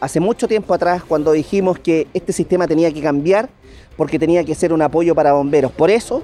hace 0.00 0.20
mucho 0.20 0.48
tiempo 0.48 0.72
atrás 0.72 1.02
cuando 1.06 1.32
dijimos 1.32 1.78
que 1.78 2.06
este 2.14 2.32
sistema 2.32 2.66
tenía 2.66 2.90
que 2.90 3.02
cambiar 3.02 3.50
porque 3.94 4.18
tenía 4.18 4.42
que 4.42 4.54
ser 4.54 4.72
un 4.72 4.80
apoyo 4.80 5.14
para 5.14 5.34
bomberos. 5.34 5.70
Por 5.70 5.90
eso, 5.90 6.22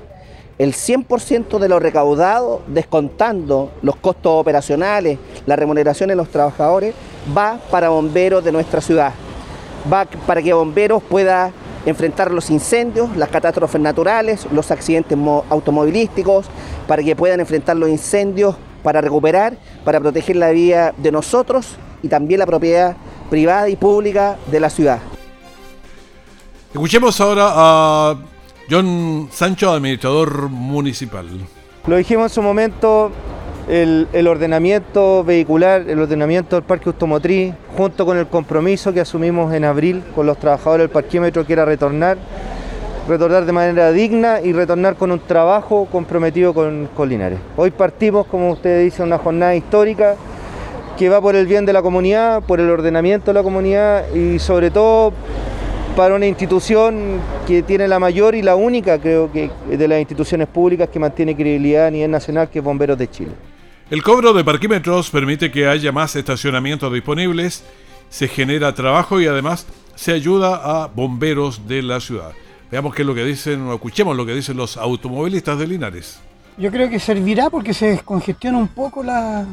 el 0.56 0.72
100% 0.72 1.58
de 1.58 1.68
lo 1.68 1.80
recaudado, 1.80 2.62
descontando 2.66 3.72
los 3.82 3.96
costos 3.96 4.32
operacionales, 4.40 5.18
la 5.44 5.56
remuneración 5.56 6.08
de 6.08 6.16
los 6.16 6.30
trabajadores, 6.30 6.94
va 7.36 7.60
para 7.70 7.90
bomberos 7.90 8.42
de 8.42 8.52
nuestra 8.52 8.80
ciudad. 8.80 9.12
Va 9.92 10.06
para 10.26 10.40
que 10.40 10.54
bomberos 10.54 11.02
pueda 11.02 11.52
enfrentar 11.84 12.30
los 12.30 12.50
incendios, 12.50 13.14
las 13.16 13.28
catástrofes 13.28 13.80
naturales, 13.80 14.46
los 14.50 14.70
accidentes 14.70 15.18
automovilísticos, 15.50 16.46
para 16.88 17.04
que 17.04 17.14
puedan 17.14 17.38
enfrentar 17.38 17.76
los 17.76 17.88
incendios, 17.88 18.56
para 18.82 19.00
recuperar, 19.00 19.56
para 19.84 20.00
proteger 20.00 20.36
la 20.36 20.50
vida 20.50 20.92
de 20.96 21.12
nosotros 21.12 21.76
y 22.02 22.08
también 22.08 22.40
la 22.40 22.46
propiedad 22.46 22.96
privada 23.30 23.68
y 23.68 23.76
pública 23.76 24.38
de 24.50 24.58
la 24.58 24.70
ciudad. 24.70 24.98
Escuchemos 26.72 27.20
ahora 27.20 27.50
a 27.52 28.16
John 28.70 29.28
Sancho, 29.30 29.70
administrador 29.70 30.48
municipal. 30.48 31.26
Lo 31.86 31.96
dijimos 31.96 32.30
en 32.32 32.34
su 32.34 32.42
momento, 32.42 33.10
el, 33.68 34.26
ordenamiento 34.26 35.24
vehicular, 35.24 35.88
el 35.88 36.00
ordenamiento 36.00 36.56
del 36.56 36.64
parque 36.64 36.88
automotriz, 36.88 37.54
junto 37.76 38.06
con 38.06 38.16
el 38.16 38.28
compromiso 38.28 38.94
que 38.94 39.00
asumimos 39.00 39.52
en 39.52 39.64
abril 39.64 40.02
con 40.14 40.26
los 40.26 40.38
trabajadores 40.38 40.84
del 40.84 40.90
parquímetro, 40.90 41.46
que 41.46 41.52
era 41.52 41.66
retornar, 41.66 42.16
retornar 43.08 43.46
de 43.46 43.52
manera 43.52 43.90
digna 43.90 44.40
y 44.40 44.52
retornar 44.52 44.96
con 44.96 45.10
un 45.10 45.18
trabajo 45.20 45.88
comprometido 45.90 46.52
con, 46.52 46.88
con 46.94 47.08
Linares. 47.08 47.38
Hoy 47.56 47.70
partimos, 47.70 48.26
como 48.26 48.52
usted 48.52 48.84
dice, 48.84 49.02
una 49.02 49.18
jornada 49.18 49.56
histórica 49.56 50.16
que 50.98 51.08
va 51.08 51.20
por 51.20 51.34
el 51.34 51.46
bien 51.46 51.64
de 51.64 51.72
la 51.72 51.80
comunidad, 51.80 52.42
por 52.42 52.60
el 52.60 52.68
ordenamiento 52.68 53.26
de 53.26 53.34
la 53.34 53.42
comunidad 53.42 54.12
y 54.14 54.38
sobre 54.38 54.70
todo 54.70 55.12
para 55.96 56.14
una 56.14 56.26
institución 56.26 57.20
que 57.46 57.62
tiene 57.62 57.88
la 57.88 57.98
mayor 57.98 58.34
y 58.34 58.42
la 58.42 58.54
única, 58.54 59.00
creo 59.00 59.32
que, 59.32 59.50
de 59.68 59.88
las 59.88 59.98
instituciones 59.98 60.46
públicas 60.46 60.88
que 60.88 60.98
mantiene 60.98 61.34
credibilidad 61.34 61.86
a 61.86 61.90
nivel 61.90 62.10
nacional, 62.10 62.50
que 62.50 62.58
es 62.58 62.64
Bomberos 62.64 62.98
de 62.98 63.10
Chile. 63.10 63.32
El 63.90 64.02
cobro 64.02 64.32
de 64.32 64.44
parquímetros 64.44 65.10
permite 65.10 65.50
que 65.50 65.66
haya 65.66 65.90
más 65.92 66.14
estacionamientos 66.14 66.92
disponibles, 66.92 67.64
se 68.10 68.28
genera 68.28 68.74
trabajo 68.74 69.20
y 69.20 69.26
además 69.26 69.66
se 69.94 70.12
ayuda 70.12 70.60
a 70.62 70.86
bomberos 70.86 71.66
de 71.66 71.82
la 71.82 72.00
ciudad. 72.00 72.32
Veamos 72.70 72.94
qué 72.94 73.02
es 73.02 73.06
lo 73.06 73.14
que 73.14 73.24
dicen, 73.24 73.62
o 73.62 73.74
escuchemos 73.74 74.16
lo 74.16 74.26
que 74.26 74.34
dicen 74.34 74.56
los 74.56 74.76
automovilistas 74.76 75.58
de 75.58 75.66
Linares. 75.66 76.20
Yo 76.58 76.70
creo 76.70 76.90
que 76.90 76.98
servirá 76.98 77.50
porque 77.50 77.72
se 77.72 77.86
descongestiona 77.86 78.58
un 78.58 78.68
poco 78.68 79.02
la, 79.02 79.46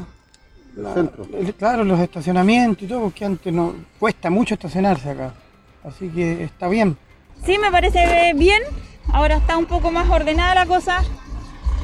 claro, 1.57 1.83
los 1.83 1.99
estacionamientos 1.99 2.83
y 2.83 2.87
todo, 2.87 3.01
porque 3.01 3.25
antes 3.25 3.53
no 3.53 3.73
cuesta 3.99 4.29
mucho 4.29 4.55
estacionarse 4.55 5.11
acá. 5.11 5.33
Así 5.83 6.09
que 6.09 6.43
está 6.43 6.67
bien. 6.67 6.97
Sí, 7.45 7.57
me 7.57 7.71
parece 7.71 8.33
bien. 8.35 8.61
Ahora 9.13 9.37
está 9.37 9.55
un 9.55 9.65
poco 9.65 9.91
más 9.91 10.09
ordenada 10.09 10.55
la 10.55 10.65
cosa. 10.65 11.03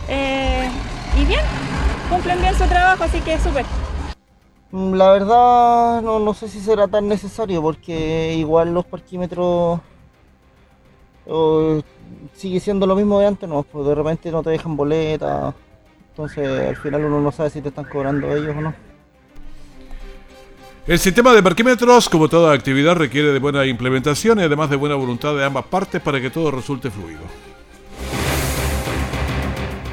Eh, 0.09 0.69
y 1.19 1.25
bien, 1.25 1.41
cumplen 2.09 2.41
bien 2.41 2.55
su 2.55 2.65
trabajo, 2.65 3.03
así 3.03 3.19
que 3.21 3.39
súper. 3.39 3.65
Mm, 4.71 4.93
la 4.93 5.11
verdad 5.11 6.01
no, 6.01 6.33
sé 6.33 6.49
si 6.49 6.59
será 6.59 6.87
tan 6.87 7.07
necesario 7.07 7.61
porque 7.61 8.33
igual 8.35 8.73
los 8.73 8.85
parquímetros 8.85 9.79
sigue 12.33 12.59
siendo 12.59 12.85
lo 12.85 12.95
mismo 12.95 13.19
de 13.19 13.27
antes, 13.27 13.47
no, 13.47 13.63
pues 13.63 13.85
de 13.87 13.95
repente 13.95 14.31
no 14.31 14.43
te 14.43 14.49
dejan 14.51 14.75
boleta, 14.75 15.53
entonces 16.09 16.69
al 16.69 16.75
final 16.75 17.05
uno 17.05 17.21
no 17.21 17.31
sabe 17.31 17.49
si 17.49 17.61
te 17.61 17.69
están 17.69 17.85
cobrando 17.85 18.35
ellos 18.35 18.55
o 18.57 18.61
no. 18.61 18.73
El 20.87 20.97
sistema 20.97 21.31
de 21.33 21.43
parquímetros, 21.43 22.09
como 22.09 22.27
toda 22.27 22.53
actividad, 22.53 22.95
requiere 22.95 23.31
de 23.31 23.39
buena 23.39 23.65
implementación 23.65 24.39
y 24.39 24.43
además 24.43 24.69
de 24.69 24.77
buena 24.77 24.95
voluntad 24.95 25.35
de 25.35 25.45
ambas 25.45 25.65
partes 25.65 26.01
para 26.01 26.19
que 26.19 26.31
todo 26.31 26.49
resulte 26.49 26.89
fluido. 26.89 27.21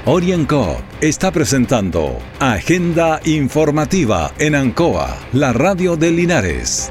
Orienco 0.06 0.78
está 1.02 1.30
presentando 1.30 2.18
Agenda 2.40 3.20
Informativa 3.26 4.32
en 4.38 4.54
Ancoa, 4.54 5.18
la 5.34 5.52
radio 5.52 5.96
de 5.96 6.10
Linares. 6.10 6.90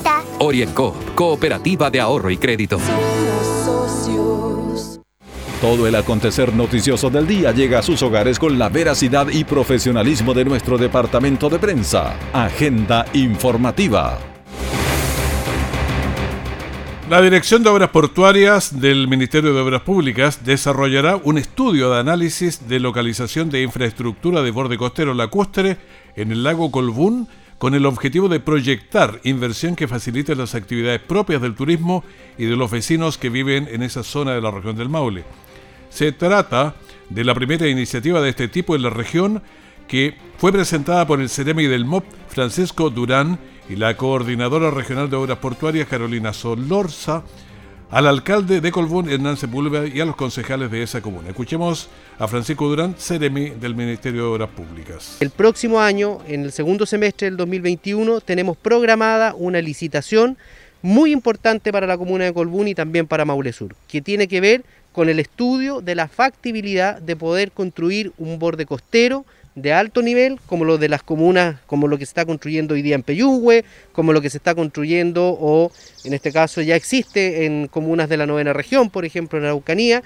Orienco, 0.39 0.95
Cooperativa 1.15 1.89
de 1.89 1.99
Ahorro 1.99 2.29
y 2.29 2.37
Crédito. 2.37 2.79
Todo 5.61 5.85
el 5.85 5.93
acontecer 5.93 6.53
noticioso 6.55 7.11
del 7.11 7.27
día 7.27 7.51
llega 7.51 7.79
a 7.79 7.83
sus 7.83 8.01
hogares 8.01 8.39
con 8.39 8.57
la 8.57 8.69
veracidad 8.69 9.27
y 9.29 9.43
profesionalismo 9.43 10.33
de 10.33 10.43
nuestro 10.43 10.79
departamento 10.79 11.49
de 11.49 11.59
prensa. 11.59 12.15
Agenda 12.33 13.05
informativa. 13.13 14.17
La 17.11 17.21
Dirección 17.21 17.61
de 17.61 17.69
Obras 17.69 17.89
Portuarias 17.89 18.79
del 18.79 19.07
Ministerio 19.07 19.53
de 19.53 19.59
Obras 19.59 19.81
Públicas 19.81 20.45
desarrollará 20.45 21.17
un 21.17 21.37
estudio 21.37 21.91
de 21.91 21.99
análisis 21.99 22.67
de 22.67 22.79
localización 22.79 23.49
de 23.49 23.61
infraestructura 23.61 24.41
de 24.41 24.49
borde 24.49 24.77
costero 24.77 25.13
lacustre 25.13 25.77
en 26.15 26.31
el 26.31 26.43
lago 26.43 26.71
Colbún 26.71 27.27
con 27.61 27.75
el 27.75 27.85
objetivo 27.85 28.27
de 28.27 28.39
proyectar 28.39 29.19
inversión 29.23 29.75
que 29.75 29.87
facilite 29.87 30.35
las 30.35 30.55
actividades 30.55 30.99
propias 30.99 31.43
del 31.43 31.53
turismo 31.53 32.03
y 32.35 32.45
de 32.45 32.55
los 32.55 32.71
vecinos 32.71 33.19
que 33.19 33.29
viven 33.29 33.67
en 33.69 33.83
esa 33.83 34.01
zona 34.01 34.33
de 34.33 34.41
la 34.41 34.49
región 34.49 34.75
del 34.75 34.89
Maule. 34.89 35.25
Se 35.91 36.11
trata 36.11 36.73
de 37.11 37.23
la 37.23 37.35
primera 37.35 37.67
iniciativa 37.67 38.19
de 38.19 38.31
este 38.31 38.47
tipo 38.47 38.75
en 38.75 38.81
la 38.81 38.89
región 38.89 39.43
que 39.87 40.17
fue 40.39 40.51
presentada 40.51 41.05
por 41.05 41.21
el 41.21 41.29
CEREMI 41.29 41.67
del 41.67 41.85
MOP 41.85 42.03
Francisco 42.29 42.89
Durán 42.89 43.37
y 43.69 43.75
la 43.75 43.95
coordinadora 43.95 44.71
regional 44.71 45.11
de 45.11 45.17
obras 45.17 45.37
portuarias 45.37 45.87
Carolina 45.87 46.33
Solorza, 46.33 47.21
al 47.91 48.07
alcalde 48.07 48.61
de 48.61 48.71
Colbún, 48.71 49.09
Hernán 49.09 49.35
Sepúlveda, 49.35 49.85
y 49.85 49.99
a 49.99 50.05
los 50.05 50.15
concejales 50.15 50.71
de 50.71 50.81
esa 50.81 51.01
comuna. 51.01 51.27
Escuchemos 51.27 51.89
a 52.17 52.27
Francisco 52.27 52.69
Durán, 52.69 52.95
Ceremi 52.97 53.49
del 53.49 53.75
Ministerio 53.75 54.21
de 54.21 54.27
Obras 54.29 54.49
Públicas. 54.49 55.17
El 55.19 55.29
próximo 55.29 55.81
año, 55.81 56.19
en 56.25 56.45
el 56.45 56.53
segundo 56.53 56.85
semestre 56.85 57.25
del 57.25 57.35
2021, 57.35 58.21
tenemos 58.21 58.55
programada 58.55 59.35
una 59.35 59.61
licitación 59.61 60.37
muy 60.81 61.11
importante 61.11 61.73
para 61.73 61.85
la 61.85 61.97
comuna 61.97 62.23
de 62.23 62.33
Colbún 62.33 62.69
y 62.69 62.75
también 62.75 63.07
para 63.07 63.25
Maule 63.25 63.51
Sur, 63.51 63.75
que 63.89 64.01
tiene 64.01 64.29
que 64.29 64.39
ver 64.39 64.63
con 64.93 65.09
el 65.09 65.19
estudio 65.19 65.81
de 65.81 65.95
la 65.95 66.07
factibilidad 66.07 67.01
de 67.01 67.15
poder 67.17 67.51
construir 67.51 68.13
un 68.17 68.39
borde 68.39 68.65
costero 68.65 69.25
de 69.55 69.73
alto 69.73 70.01
nivel, 70.01 70.39
como 70.45 70.65
lo 70.65 70.77
de 70.77 70.89
las 70.89 71.03
comunas, 71.03 71.57
como 71.65 71.87
lo 71.87 71.97
que 71.97 72.05
se 72.05 72.11
está 72.11 72.25
construyendo 72.25 72.73
hoy 72.73 72.81
día 72.81 72.95
en 72.95 73.03
Peyúgue, 73.03 73.65
como 73.91 74.13
lo 74.13 74.21
que 74.21 74.29
se 74.29 74.37
está 74.37 74.55
construyendo 74.55 75.37
o 75.39 75.71
en 76.03 76.13
este 76.13 76.31
caso 76.31 76.61
ya 76.61 76.75
existe 76.75 77.45
en 77.45 77.67
comunas 77.67 78.07
de 78.09 78.17
la 78.17 78.25
novena 78.25 78.53
región, 78.53 78.89
por 78.89 79.05
ejemplo 79.05 79.39
en 79.39 79.45
Araucanía. 79.45 80.03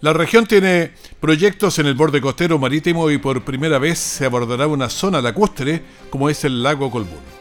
La 0.00 0.12
región 0.12 0.46
tiene 0.46 0.90
proyectos 1.20 1.78
en 1.78 1.86
el 1.86 1.94
borde 1.94 2.20
costero 2.20 2.58
marítimo 2.58 3.10
y 3.10 3.18
por 3.18 3.44
primera 3.44 3.78
vez 3.78 3.98
se 3.98 4.26
abordará 4.26 4.66
una 4.66 4.90
zona 4.90 5.22
lacustre 5.22 5.82
como 6.10 6.28
es 6.28 6.44
el 6.44 6.62
lago 6.62 6.90
Colbún. 6.90 7.35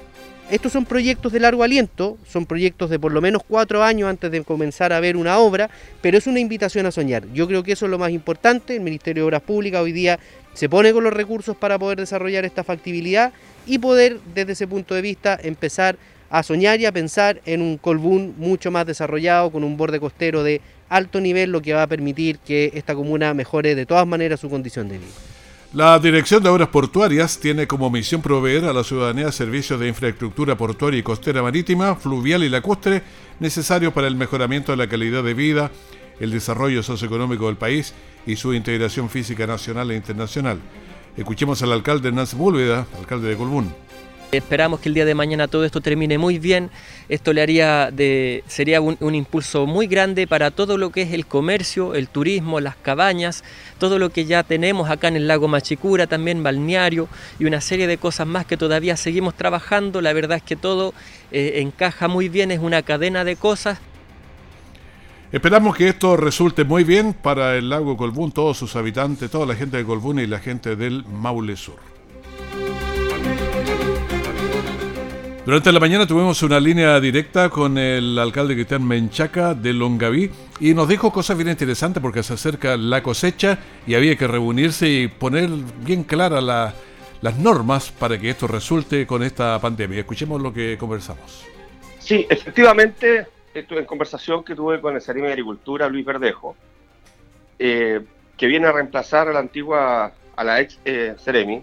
Estos 0.52 0.74
son 0.74 0.86
proyectos 0.86 1.34
de 1.34 1.40
largo 1.40 1.64
aliento, 1.64 2.20
son 2.28 2.46
proyectos 2.46 2.92
de 2.92 3.00
por 3.00 3.12
lo 3.12 3.20
menos 3.20 3.42
cuatro 3.48 3.84
años 3.84 4.08
antes 4.08 4.30
de 4.30 4.44
comenzar 4.44 4.94
a 4.94 5.00
ver 5.00 5.18
una 5.18 5.40
obra, 5.40 5.72
pero 6.02 6.20
es 6.20 6.28
una 6.28 6.40
invitación 6.40 6.86
a 6.86 6.92
soñar. 6.92 7.24
Yo 7.34 7.48
creo 7.48 7.64
que 7.64 7.72
eso 7.72 7.86
es 7.86 7.92
lo 7.92 7.98
más 7.98 8.12
importante. 8.12 8.76
El 8.76 8.82
Ministerio 8.82 9.24
de 9.24 9.28
Obras 9.28 9.42
Públicas 9.42 9.82
hoy 9.82 9.92
día 9.92 10.20
se 10.54 10.70
pone 10.70 10.94
con 10.94 11.04
los 11.04 11.14
recursos 11.14 11.58
para 11.58 11.80
poder 11.80 11.98
desarrollar 11.98 12.46
esta 12.46 12.64
factibilidad 12.64 13.34
y 13.66 13.80
poder 13.80 14.20
desde 14.36 14.52
ese 14.52 14.68
punto 14.68 14.94
de 14.94 15.02
vista 15.02 15.40
empezar 15.42 15.98
a 16.30 16.44
soñar 16.44 16.80
y 16.80 16.86
a 16.86 16.92
pensar 16.92 17.42
en 17.46 17.64
un 17.64 17.78
Colbún 17.78 18.36
mucho 18.38 18.70
más 18.70 18.86
desarrollado, 18.86 19.50
con 19.52 19.64
un 19.64 19.78
borde 19.78 20.00
costero 20.00 20.44
de 20.44 20.62
alto 20.90 21.22
nivel, 21.22 21.52
lo 21.52 21.64
que 21.64 21.74
va 21.74 21.82
a 21.82 21.88
permitir 21.88 22.38
que 22.38 22.72
esta 22.76 22.94
comuna 22.94 23.34
mejore 23.34 23.74
de 23.74 23.88
todas 23.88 24.06
maneras 24.06 24.42
su 24.42 24.50
condición 24.50 24.90
de 24.90 25.00
vida. 25.00 25.35
La 25.76 26.00
Dirección 26.00 26.42
de 26.42 26.48
Obras 26.48 26.70
Portuarias 26.70 27.38
tiene 27.38 27.68
como 27.68 27.90
misión 27.90 28.22
proveer 28.22 28.64
a 28.64 28.72
la 28.72 28.86
ciudadanía 28.86 29.30
servicios 29.34 29.78
de 29.78 29.90
infraestructura 29.90 30.56
portuaria 30.56 31.02
y 31.02 31.04
costera 31.04 31.44
marítima, 31.44 31.98
fluvial 31.98 32.46
y 32.46 32.50
lacustre 32.50 33.04
necesarios 33.42 33.92
para 33.92 34.08
el 34.08 34.16
mejoramiento 34.16 34.72
de 34.72 34.78
la 34.78 34.88
calidad 34.88 35.22
de 35.22 35.34
vida, 35.34 35.72
el 36.22 36.32
desarrollo 36.32 36.82
socioeconómico 36.82 37.48
del 37.48 37.58
país 37.58 37.94
y 38.26 38.38
su 38.38 38.54
integración 38.54 39.10
física 39.10 39.46
nacional 39.46 39.92
e 39.92 39.98
internacional. 39.98 40.60
Escuchemos 41.18 41.62
al 41.62 41.74
alcalde 41.74 42.10
Nancy 42.10 42.38
Búlveda, 42.38 42.88
alcalde 42.98 43.28
de 43.28 43.36
Colbún. 43.36 43.85
Esperamos 44.32 44.80
que 44.80 44.90
el 44.90 44.96
día 44.96 45.06
de 45.06 45.16
mañana 45.16 45.48
todo 45.48 45.66
esto 45.66 45.82
termine 45.82 46.18
muy 46.18 46.40
bien. 46.40 46.70
Esto 47.08 47.32
le 47.32 47.42
haría 47.42 47.92
de, 47.92 48.44
sería 48.48 48.82
un, 48.82 49.16
impulso 49.16 49.66
muy 49.66 49.88
grande 49.88 50.28
para 50.28 50.52
todo 50.52 50.78
lo 50.78 50.90
que 50.90 51.04
es 51.04 51.14
el 51.14 51.26
comercio, 51.26 51.94
el 51.94 52.10
turismo, 52.10 52.60
las 52.60 52.76
cabañas, 52.76 53.44
todo 53.78 54.00
lo 54.00 54.10
que 54.10 54.26
ya 54.26 54.44
tenemos 54.44 54.90
acá 54.90 55.08
en 55.08 55.16
el 55.16 55.28
lago 55.28 55.48
Machicura, 55.48 56.08
también 56.08 56.44
balneario 56.44 57.08
y 57.40 57.46
una 57.46 57.62
serie 57.62 57.88
de 57.88 57.98
cosas 57.98 58.28
más 58.28 58.46
que 58.46 58.58
todavía 58.58 58.98
seguimos 58.98 59.36
trabajando. 59.36 60.02
La 60.02 60.12
verdad 60.12 60.38
es 60.38 60.44
que 60.44 60.56
todo 60.56 60.94
eh, 61.32 61.54
encaja 61.62 62.08
muy 62.08 62.28
bien, 62.28 62.52
es 62.52 62.60
una 62.60 62.82
cadena 62.82 63.24
de 63.24 63.36
cosas. 63.36 63.80
Esperamos 65.32 65.76
que 65.76 65.90
esto 65.90 66.18
resulte 66.18 66.64
muy 66.64 66.84
bien 66.84 67.14
para 67.14 67.56
el 67.56 67.70
lago 67.70 67.98
Colbún, 67.98 68.32
todos 68.32 68.58
sus 68.58 68.76
habitantes, 68.76 69.30
toda 69.30 69.46
la 69.46 69.56
gente 69.56 69.78
de 69.78 69.86
Colbún 69.86 70.20
y 70.20 70.28
la 70.28 70.40
gente 70.40 70.76
del 70.76 71.04
Maule 71.06 71.56
Sur. 71.56 71.95
Durante 75.46 75.72
la 75.72 75.80
mañana 75.80 76.08
tuvimos 76.08 76.42
una 76.42 76.60
línea 76.60 77.00
directa 77.00 77.52
con 77.52 77.78
el 77.78 78.18
alcalde 78.18 78.56
Cristian 78.56 78.84
Menchaca 78.84 79.54
de 79.54 79.74
Longaví 79.74 80.32
y 80.60 80.74
nos 80.74 80.90
dijo 80.90 81.14
cosas 81.14 81.38
bien 81.38 81.50
interesantes 81.50 82.02
porque 82.02 82.24
se 82.24 82.34
acerca 82.34 82.76
la 82.78 83.04
cosecha 83.04 83.60
y 83.86 83.94
había 83.94 84.16
que 84.16 84.26
reunirse 84.26 84.90
y 84.90 85.08
poner 85.08 85.52
bien 85.84 86.04
claras 86.04 86.44
las 87.22 87.38
normas 87.38 87.92
para 87.92 88.20
que 88.20 88.32
esto 88.32 88.48
resulte 88.48 89.06
con 89.06 89.22
esta 89.22 89.62
pandemia. 89.62 90.00
Escuchemos 90.00 90.42
lo 90.42 90.52
que 90.52 90.80
conversamos. 90.80 91.46
Sí, 92.00 92.26
efectivamente, 92.28 93.28
estuve 93.54 93.82
en 93.82 93.86
conversación 93.86 94.44
que 94.44 94.56
tuve 94.56 94.82
con 94.82 94.96
el 94.96 95.02
Seremi 95.02 95.28
de 95.28 95.34
Agricultura, 95.34 95.88
Luis 95.88 96.06
Verdejo, 96.06 96.56
eh, 97.60 98.02
que 98.36 98.48
viene 98.48 98.66
a 98.66 98.72
reemplazar 98.72 99.28
a 99.28 99.34
la 99.34 99.40
antigua, 99.42 100.12
a 100.36 100.44
la 100.44 100.60
ex 100.60 100.80
eh, 100.86 101.14
Ceremi, 101.20 101.62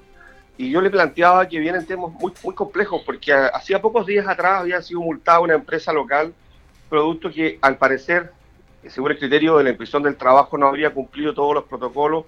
y 0.59 0.71
yo 0.71 0.81
le 0.81 0.91
planteaba 0.91 1.49
que 1.49 1.59
vienen 1.59 1.87
temas 1.87 2.13
muy, 2.13 2.33
muy 2.45 2.55
complejos, 2.55 3.03
porque 3.05 3.33
hacía 3.33 3.81
pocos 3.81 4.07
días 4.07 4.27
atrás 4.29 4.61
había 4.61 4.83
sido 4.83 5.01
multada 5.01 5.41
una 5.41 5.55
empresa 5.55 5.93
local, 5.93 6.33
producto 6.89 7.31
que 7.31 7.59
al 7.63 7.79
parecer, 7.79 8.33
según 8.89 9.13
el 9.13 9.19
criterio 9.19 9.57
de 9.57 9.65
la 9.65 9.71
impresión 9.71 10.03
del 10.03 10.17
trabajo, 10.17 10.59
no 10.59 10.67
habría 10.67 10.91
cumplido 10.91 11.33
todos 11.33 11.55
los 11.55 11.65
protocolos 11.65 12.27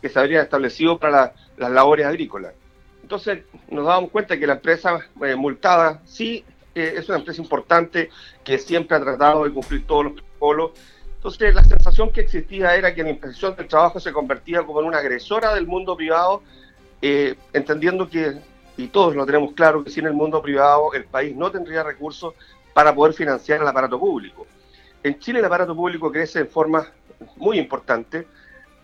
que 0.00 0.08
se 0.08 0.18
habrían 0.18 0.44
establecido 0.44 0.98
para 0.98 1.34
las 1.56 1.70
labores 1.70 2.06
agrícolas. 2.06 2.54
Entonces 3.02 3.40
nos 3.70 3.86
dábamos 3.86 4.10
cuenta 4.10 4.38
que 4.38 4.46
la 4.46 4.54
empresa 4.54 5.00
eh, 5.22 5.34
multada 5.34 6.00
sí 6.04 6.44
eh, 6.74 6.94
es 6.96 7.08
una 7.08 7.18
empresa 7.18 7.42
importante 7.42 8.10
que 8.44 8.58
siempre 8.58 8.96
ha 8.96 9.00
tratado 9.00 9.44
de 9.44 9.50
cumplir 9.50 9.86
todos 9.86 10.04
los 10.04 10.12
protocolos. 10.12 10.72
Entonces 11.16 11.54
la 11.54 11.64
sensación 11.64 12.12
que 12.12 12.20
existía 12.20 12.76
era 12.76 12.94
que 12.94 13.02
la 13.02 13.10
impresión 13.10 13.56
del 13.56 13.66
trabajo 13.66 13.98
se 13.98 14.12
convertía 14.12 14.62
como 14.62 14.80
en 14.80 14.86
una 14.86 14.98
agresora 14.98 15.54
del 15.54 15.66
mundo 15.66 15.96
privado 15.96 16.42
eh, 17.00 17.36
entendiendo 17.52 18.08
que, 18.08 18.38
y 18.76 18.88
todos 18.88 19.14
lo 19.14 19.24
tenemos 19.26 19.52
claro, 19.52 19.84
que 19.84 19.90
sin 19.90 20.06
el 20.06 20.14
mundo 20.14 20.42
privado 20.42 20.92
el 20.94 21.04
país 21.04 21.34
no 21.36 21.50
tendría 21.50 21.82
recursos 21.82 22.34
para 22.72 22.94
poder 22.94 23.14
financiar 23.14 23.60
el 23.60 23.68
aparato 23.68 23.98
público. 23.98 24.46
En 25.02 25.18
Chile 25.18 25.38
el 25.38 25.44
aparato 25.44 25.74
público 25.74 26.10
crece 26.10 26.40
en 26.40 26.48
forma 26.48 26.86
muy 27.36 27.58
importante, 27.58 28.26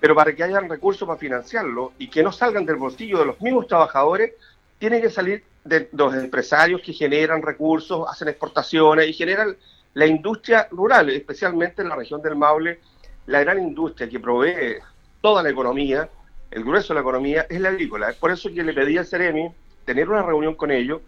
pero 0.00 0.14
para 0.14 0.34
que 0.34 0.42
haya 0.42 0.60
recursos 0.60 1.06
para 1.06 1.18
financiarlo 1.18 1.92
y 1.98 2.08
que 2.08 2.22
no 2.22 2.32
salgan 2.32 2.66
del 2.66 2.76
bolsillo 2.76 3.18
de 3.18 3.26
los 3.26 3.40
mismos 3.40 3.66
trabajadores, 3.66 4.32
tiene 4.78 5.00
que 5.00 5.10
salir 5.10 5.44
de 5.64 5.88
los 5.92 6.14
empresarios 6.14 6.82
que 6.82 6.92
generan 6.92 7.42
recursos, 7.42 8.06
hacen 8.08 8.28
exportaciones 8.28 9.08
y 9.08 9.12
generan 9.12 9.56
la 9.94 10.06
industria 10.06 10.68
rural, 10.70 11.08
especialmente 11.10 11.82
en 11.82 11.88
la 11.88 11.96
región 11.96 12.20
del 12.20 12.36
Maule, 12.36 12.80
la 13.26 13.40
gran 13.40 13.58
industria 13.58 14.08
que 14.08 14.20
provee 14.20 14.76
toda 15.20 15.42
la 15.42 15.50
economía, 15.50 16.08
el 16.54 16.62
grueso 16.62 16.88
de 16.88 16.94
la 16.94 17.00
economía 17.00 17.46
es 17.50 17.60
la 17.60 17.70
agrícola. 17.70 18.10
Es 18.10 18.16
por 18.16 18.30
eso 18.30 18.48
que 18.48 18.62
le 18.62 18.72
pedí 18.72 18.96
al 18.96 19.06
Ceremi 19.06 19.50
tener 19.84 20.08
una 20.08 20.22
reunión 20.22 20.54
con 20.54 20.70
ellos 20.70 21.00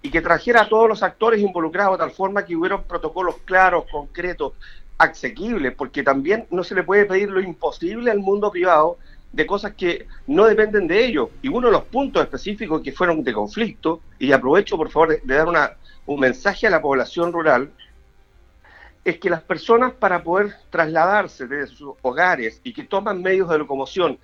y 0.00 0.10
que 0.10 0.22
trajera 0.22 0.62
a 0.62 0.68
todos 0.68 0.88
los 0.88 1.02
actores 1.02 1.40
involucrados 1.40 1.98
de 1.98 2.04
tal 2.04 2.10
forma 2.10 2.44
que 2.44 2.56
hubiera 2.56 2.80
protocolos 2.80 3.36
claros, 3.44 3.84
concretos, 3.90 4.54
asequibles, 4.96 5.74
porque 5.74 6.02
también 6.02 6.46
no 6.50 6.64
se 6.64 6.74
le 6.74 6.82
puede 6.82 7.04
pedir 7.04 7.28
lo 7.28 7.40
imposible 7.40 8.10
al 8.10 8.20
mundo 8.20 8.50
privado 8.50 8.96
de 9.30 9.46
cosas 9.46 9.74
que 9.74 10.06
no 10.26 10.46
dependen 10.46 10.86
de 10.86 11.04
ellos. 11.04 11.28
Y 11.42 11.48
uno 11.48 11.66
de 11.66 11.72
los 11.72 11.84
puntos 11.84 12.22
específicos 12.22 12.80
que 12.80 12.92
fueron 12.92 13.22
de 13.22 13.32
conflicto, 13.34 14.00
y 14.18 14.32
aprovecho 14.32 14.78
por 14.78 14.90
favor 14.90 15.20
de, 15.22 15.34
dar 15.34 15.48
una, 15.48 15.72
un 16.06 16.18
mensaje 16.18 16.66
a 16.66 16.70
la 16.70 16.80
población 16.80 17.30
rural, 17.30 17.70
es 19.04 19.18
que 19.18 19.28
las 19.28 19.42
personas 19.42 19.92
para 19.92 20.22
poder 20.22 20.54
trasladarse 20.70 21.46
desde 21.46 21.74
sus 21.74 21.94
hogares 22.00 22.62
y 22.64 22.72
que 22.72 22.84
toman 22.84 23.20
medios 23.20 23.50
de 23.50 23.58
locomoción 23.58 24.18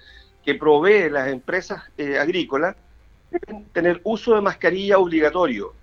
que 0.44 0.54
provee 0.54 1.10
las 1.10 1.28
empresas 1.28 1.82
eh, 1.96 2.18
agrícolas, 2.18 2.76
deben 3.30 3.64
tener 3.66 4.00
uso 4.04 4.34
de 4.34 4.40
mascarilla 4.40 4.98
obligatorio. 4.98 5.74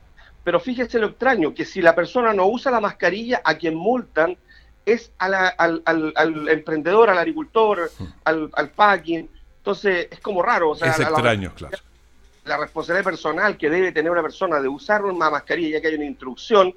Pero 0.43 0.59
fíjese 0.59 0.99
lo 0.99 1.07
extraño, 1.07 1.53
que 1.53 1.65
si 1.65 1.81
la 1.81 1.93
persona 1.93 2.33
no 2.33 2.47
usa 2.47 2.71
la 2.71 2.79
mascarilla, 2.79 3.41
a 3.43 3.55
quien 3.55 3.75
multan 3.75 4.37
es 4.85 5.11
al, 5.17 5.33
al, 5.57 6.47
emprendedor, 6.47 7.09
al 7.09 7.17
agricultor, 7.17 7.91
al, 8.23 8.49
al 8.53 8.69
packing. 8.69 9.29
Entonces 9.57 10.07
es 10.09 10.19
como 10.21 10.41
raro. 10.41 10.69
O 10.69 10.75
sea, 10.75 10.91
es 10.91 10.99
extraño, 10.99 11.53
claro. 11.53 11.77
La 12.45 12.55
responsabilidad 12.55 13.03
personal 13.03 13.57
que 13.57 13.69
debe 13.69 13.91
tener 13.91 14.09
una 14.09 14.21
persona 14.21 14.61
de 14.61 14.69
usar 14.69 15.03
una 15.03 15.29
mascarilla, 15.29 15.77
ya 15.77 15.81
que 15.81 15.87
hay 15.89 15.95
una 15.95 16.05
instrucción, 16.05 16.73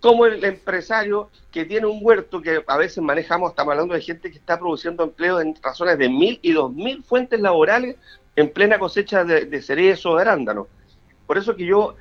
como 0.00 0.26
el 0.26 0.44
empresario 0.44 1.30
que 1.50 1.64
tiene 1.64 1.86
un 1.86 1.98
huerto 2.02 2.40
que 2.42 2.62
a 2.66 2.76
veces 2.76 3.02
manejamos, 3.02 3.50
estamos 3.50 3.72
hablando 3.72 3.94
de 3.94 4.00
gente 4.00 4.30
que 4.30 4.38
está 4.38 4.58
produciendo 4.58 5.04
empleo 5.04 5.40
en 5.40 5.54
razones 5.62 5.98
de 5.98 6.08
mil 6.08 6.38
y 6.42 6.52
dos 6.52 6.72
mil 6.72 7.02
fuentes 7.02 7.40
laborales 7.40 7.96
en 8.36 8.52
plena 8.52 8.78
cosecha 8.78 9.24
de, 9.24 9.46
de 9.46 9.62
cerezo 9.62 10.10
o 10.10 10.16
de 10.16 10.22
arándano. 10.22 10.68
Por 11.26 11.38
eso 11.38 11.56
que 11.56 11.64
yo 11.64 11.96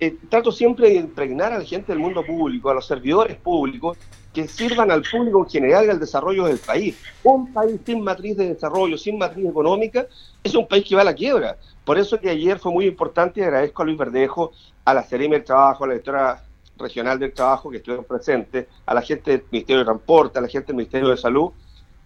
eh, 0.00 0.16
trato 0.28 0.52
siempre 0.52 0.90
de 0.90 0.94
impregnar 0.96 1.52
a 1.52 1.58
la 1.58 1.64
gente 1.64 1.92
del 1.92 1.98
mundo 1.98 2.24
público, 2.24 2.70
a 2.70 2.74
los 2.74 2.86
servidores 2.86 3.36
públicos, 3.36 3.98
que 4.32 4.46
sirvan 4.46 4.90
al 4.92 5.02
público 5.02 5.42
en 5.42 5.50
general 5.50 5.86
y 5.86 5.90
al 5.90 5.98
desarrollo 5.98 6.44
del 6.44 6.58
país. 6.58 6.96
Un 7.24 7.52
país 7.52 7.80
sin 7.84 8.04
matriz 8.04 8.36
de 8.36 8.54
desarrollo, 8.54 8.96
sin 8.96 9.18
matriz 9.18 9.48
económica, 9.48 10.06
es 10.44 10.54
un 10.54 10.68
país 10.68 10.84
que 10.84 10.94
va 10.94 11.00
a 11.00 11.06
la 11.06 11.14
quiebra. 11.14 11.56
Por 11.84 11.98
eso 11.98 12.20
que 12.20 12.30
ayer 12.30 12.58
fue 12.58 12.70
muy 12.70 12.86
importante 12.86 13.40
y 13.40 13.42
agradezco 13.42 13.82
a 13.82 13.86
Luis 13.86 13.98
Verdejo, 13.98 14.52
a 14.84 14.94
la 14.94 15.02
Seremi 15.02 15.34
del 15.34 15.44
Trabajo, 15.44 15.82
a 15.82 15.86
la 15.88 15.94
directora 15.94 16.44
regional 16.78 17.18
del 17.18 17.32
Trabajo 17.32 17.70
que 17.70 17.78
estuvieron 17.78 18.04
presentes, 18.04 18.66
a 18.86 18.94
la 18.94 19.02
gente 19.02 19.32
del 19.32 19.44
Ministerio 19.50 19.80
de 19.80 19.84
Transporte, 19.86 20.38
a 20.38 20.42
la 20.42 20.48
gente 20.48 20.68
del 20.68 20.76
Ministerio 20.76 21.08
de 21.08 21.16
Salud, 21.16 21.50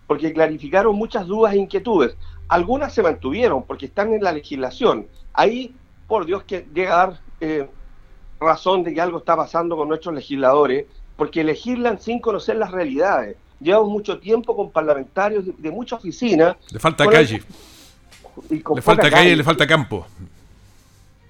porque 0.07 0.33
clarificaron 0.33 0.95
muchas 0.97 1.27
dudas 1.27 1.55
e 1.55 1.59
inquietudes. 1.59 2.17
Algunas 2.49 2.93
se 2.93 3.03
mantuvieron 3.03 3.63
porque 3.65 3.87
están 3.87 4.13
en 4.13 4.23
la 4.23 4.33
legislación. 4.33 5.07
Ahí, 5.33 5.75
por 6.07 6.27
Dios, 6.27 6.43
que 6.45 6.67
llega 6.75 6.95
a 6.95 7.07
dar 7.07 7.21
eh, 7.41 7.69
razón 8.41 8.83
de 8.83 8.93
que 8.93 9.01
algo 9.01 9.19
está 9.19 9.37
pasando 9.37 9.77
con 9.77 9.89
nuestros 9.89 10.15
legisladores 10.15 10.87
porque 11.17 11.45
legislan 11.45 12.01
sin 12.01 12.19
conocer 12.19 12.57
las 12.57 12.71
realidades. 12.71 13.37
Llevamos 13.61 13.91
mucho 13.91 14.19
tiempo 14.19 14.57
con 14.57 14.71
parlamentarios 14.71 15.45
de, 15.57 15.71
muchas 15.71 16.01
oficinas. 16.01 16.57
Le 16.71 16.81
falta 16.81 17.07
calle. 17.07 17.43
le 18.51 18.83
falta 18.83 19.09
calle 19.09 19.31
y 19.31 19.37
le 19.37 19.45
falta 19.45 19.67
campo. 19.67 20.07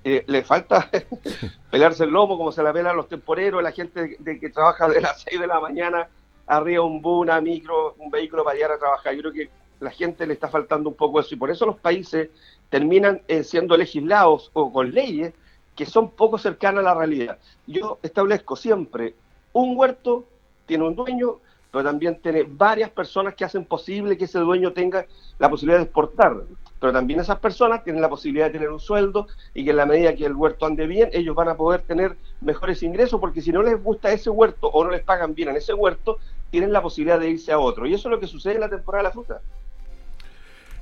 Eh, 0.04 0.24
le 0.26 0.42
falta 0.42 0.90
pelarse 1.70 2.04
el 2.04 2.10
lomo 2.10 2.36
como 2.36 2.50
se 2.50 2.62
la 2.62 2.72
pelan 2.72 2.96
los 2.96 3.08
temporeros, 3.08 3.62
la 3.62 3.70
gente 3.70 4.16
de, 4.18 4.40
que 4.40 4.50
trabaja 4.50 4.88
de 4.88 5.00
las 5.00 5.22
6 5.28 5.40
de 5.40 5.46
la 5.46 5.60
mañana 5.60 6.08
arriba 6.46 6.84
un 6.84 7.00
bus, 7.00 7.22
una 7.22 7.40
micro, 7.40 7.94
un 7.98 8.10
vehículo 8.10 8.44
para 8.44 8.56
llegar 8.56 8.72
a 8.72 8.78
trabajar. 8.78 9.14
Yo 9.14 9.20
creo 9.22 9.32
que 9.32 9.50
la 9.80 9.90
gente 9.90 10.26
le 10.26 10.34
está 10.34 10.48
faltando 10.48 10.88
un 10.88 10.96
poco 10.96 11.20
eso 11.20 11.34
y 11.34 11.38
por 11.38 11.50
eso 11.50 11.66
los 11.66 11.78
países 11.78 12.30
terminan 12.68 13.22
eh, 13.28 13.44
siendo 13.44 13.76
legislados 13.76 14.50
o 14.54 14.72
con 14.72 14.90
leyes 14.90 15.34
que 15.76 15.86
son 15.86 16.10
poco 16.10 16.38
cercanas 16.38 16.80
a 16.80 16.88
la 16.88 16.94
realidad. 16.94 17.38
Yo 17.66 17.98
establezco 18.02 18.56
siempre 18.56 19.14
un 19.52 19.76
huerto 19.76 20.24
tiene 20.66 20.84
un 20.84 20.94
dueño, 20.94 21.38
pero 21.70 21.84
también 21.84 22.20
tiene 22.20 22.44
varias 22.44 22.90
personas 22.90 23.34
que 23.34 23.44
hacen 23.44 23.64
posible 23.64 24.16
que 24.16 24.24
ese 24.24 24.38
dueño 24.38 24.72
tenga 24.72 25.06
la 25.38 25.48
posibilidad 25.48 25.78
de 25.78 25.84
exportar. 25.84 26.42
Pero 26.82 26.92
también 26.92 27.20
esas 27.20 27.38
personas 27.38 27.84
tienen 27.84 28.02
la 28.02 28.08
posibilidad 28.08 28.46
de 28.46 28.54
tener 28.54 28.68
un 28.68 28.80
sueldo 28.80 29.28
y 29.54 29.62
que 29.62 29.70
en 29.70 29.76
la 29.76 29.86
medida 29.86 30.16
que 30.16 30.26
el 30.26 30.34
huerto 30.34 30.66
ande 30.66 30.88
bien, 30.88 31.10
ellos 31.12 31.32
van 31.36 31.48
a 31.48 31.54
poder 31.54 31.82
tener 31.82 32.16
mejores 32.40 32.82
ingresos, 32.82 33.20
porque 33.20 33.40
si 33.40 33.52
no 33.52 33.62
les 33.62 33.80
gusta 33.80 34.10
ese 34.10 34.30
huerto 34.30 34.66
o 34.66 34.82
no 34.82 34.90
les 34.90 35.00
pagan 35.00 35.32
bien 35.32 35.50
en 35.50 35.56
ese 35.58 35.74
huerto, 35.74 36.18
tienen 36.50 36.72
la 36.72 36.82
posibilidad 36.82 37.20
de 37.20 37.30
irse 37.30 37.52
a 37.52 37.60
otro. 37.60 37.86
Y 37.86 37.94
eso 37.94 38.08
es 38.08 38.10
lo 38.10 38.18
que 38.18 38.26
sucede 38.26 38.54
en 38.54 38.62
la 38.62 38.68
temporada 38.68 39.04
de 39.04 39.08
la 39.10 39.12
fruta. 39.12 39.40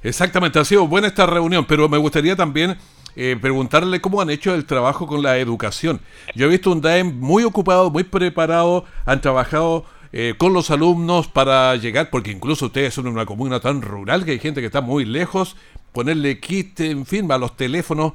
Exactamente, 0.02 0.58
ha 0.58 0.64
sido 0.64 0.88
buena 0.88 1.06
esta 1.06 1.26
reunión, 1.26 1.66
pero 1.68 1.86
me 1.86 1.98
gustaría 1.98 2.34
también 2.34 2.78
eh, 3.14 3.36
preguntarle 3.38 4.00
cómo 4.00 4.22
han 4.22 4.30
hecho 4.30 4.54
el 4.54 4.64
trabajo 4.64 5.06
con 5.06 5.22
la 5.22 5.36
educación. 5.36 6.00
Yo 6.34 6.46
he 6.46 6.48
visto 6.48 6.72
un 6.72 6.80
DAEM 6.80 7.20
muy 7.20 7.44
ocupado, 7.44 7.90
muy 7.90 8.04
preparado, 8.04 8.86
han 9.04 9.20
trabajado 9.20 9.84
eh, 10.12 10.34
con 10.36 10.52
los 10.52 10.72
alumnos 10.72 11.28
para 11.28 11.76
llegar, 11.76 12.10
porque 12.10 12.32
incluso 12.32 12.66
ustedes 12.66 12.92
son 12.92 13.06
una 13.06 13.26
comuna 13.26 13.60
tan 13.60 13.80
rural 13.80 14.24
que 14.24 14.32
hay 14.32 14.40
gente 14.40 14.60
que 14.60 14.66
está 14.66 14.80
muy 14.80 15.04
lejos, 15.04 15.56
ponerle 15.92 16.40
kit, 16.40 16.80
en 16.80 17.06
fin, 17.06 17.30
a 17.30 17.38
los 17.38 17.56
teléfonos. 17.56 18.12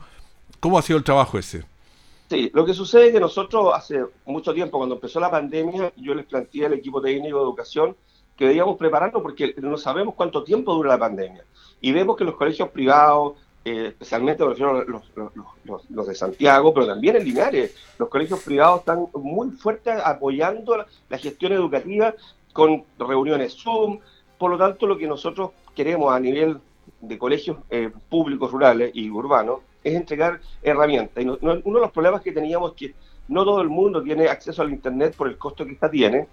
¿Cómo 0.59 0.77
ha 0.77 0.81
sido 0.81 0.97
el 0.97 1.03
trabajo 1.03 1.37
ese? 1.37 1.63
Sí, 2.29 2.49
lo 2.53 2.65
que 2.65 2.73
sucede 2.73 3.07
es 3.07 3.13
que 3.13 3.19
nosotros 3.19 3.71
hace 3.73 4.03
mucho 4.25 4.53
tiempo, 4.53 4.77
cuando 4.77 4.95
empezó 4.95 5.19
la 5.19 5.29
pandemia, 5.29 5.93
yo 5.95 6.15
les 6.15 6.25
planteé 6.25 6.65
al 6.65 6.73
equipo 6.73 7.01
técnico 7.01 7.37
de 7.37 7.43
educación 7.43 7.95
que 8.35 8.47
debíamos 8.47 8.77
prepararnos 8.77 9.21
porque 9.21 9.53
no 9.57 9.77
sabemos 9.77 10.15
cuánto 10.15 10.43
tiempo 10.43 10.73
dura 10.73 10.89
la 10.89 10.99
pandemia. 10.99 11.43
Y 11.81 11.91
vemos 11.91 12.17
que 12.17 12.23
los 12.23 12.35
colegios 12.35 12.69
privados, 12.69 13.33
eh, 13.63 13.87
especialmente 13.89 14.43
los, 14.43 14.59
los, 14.59 15.03
los, 15.89 16.07
de 16.07 16.15
Santiago, 16.15 16.73
pero 16.73 16.87
también 16.87 17.15
en 17.15 17.23
Linares. 17.23 17.75
Los 17.97 18.09
colegios 18.09 18.41
privados 18.43 18.79
están 18.79 19.07
muy 19.13 19.51
fuertes 19.51 19.95
apoyando 20.03 20.85
la, 21.09 21.17
gestión 21.17 21.53
educativa 21.53 22.13
con 22.53 22.83
reuniones 22.97 23.55
Zoom. 23.55 23.99
Por 24.37 24.51
lo 24.51 24.57
tanto, 24.57 24.87
lo 24.87 24.97
que 24.97 25.07
nosotros 25.07 25.51
queremos 25.75 26.13
a 26.13 26.19
nivel 26.19 26.59
de 27.01 27.17
colegios 27.17 27.57
eh, 27.69 27.91
públicos 28.09 28.51
rurales 28.51 28.91
y 28.93 29.09
urbanos 29.09 29.59
es 29.83 29.95
entregar 29.95 30.39
herramientas. 30.63 31.23
Y 31.23 31.27
uno 31.27 31.39
de 31.39 31.81
los 31.81 31.91
problemas 31.91 32.21
que 32.21 32.31
teníamos 32.31 32.71
es 32.71 32.77
que 32.77 32.95
no 33.27 33.43
todo 33.43 33.61
el 33.61 33.69
mundo 33.69 34.01
tiene 34.03 34.27
acceso 34.27 34.61
al 34.61 34.71
Internet 34.71 35.15
por 35.15 35.27
el 35.27 35.37
costo 35.37 35.65
que 35.65 35.73
esta 35.73 35.89
tiene. 35.89 36.27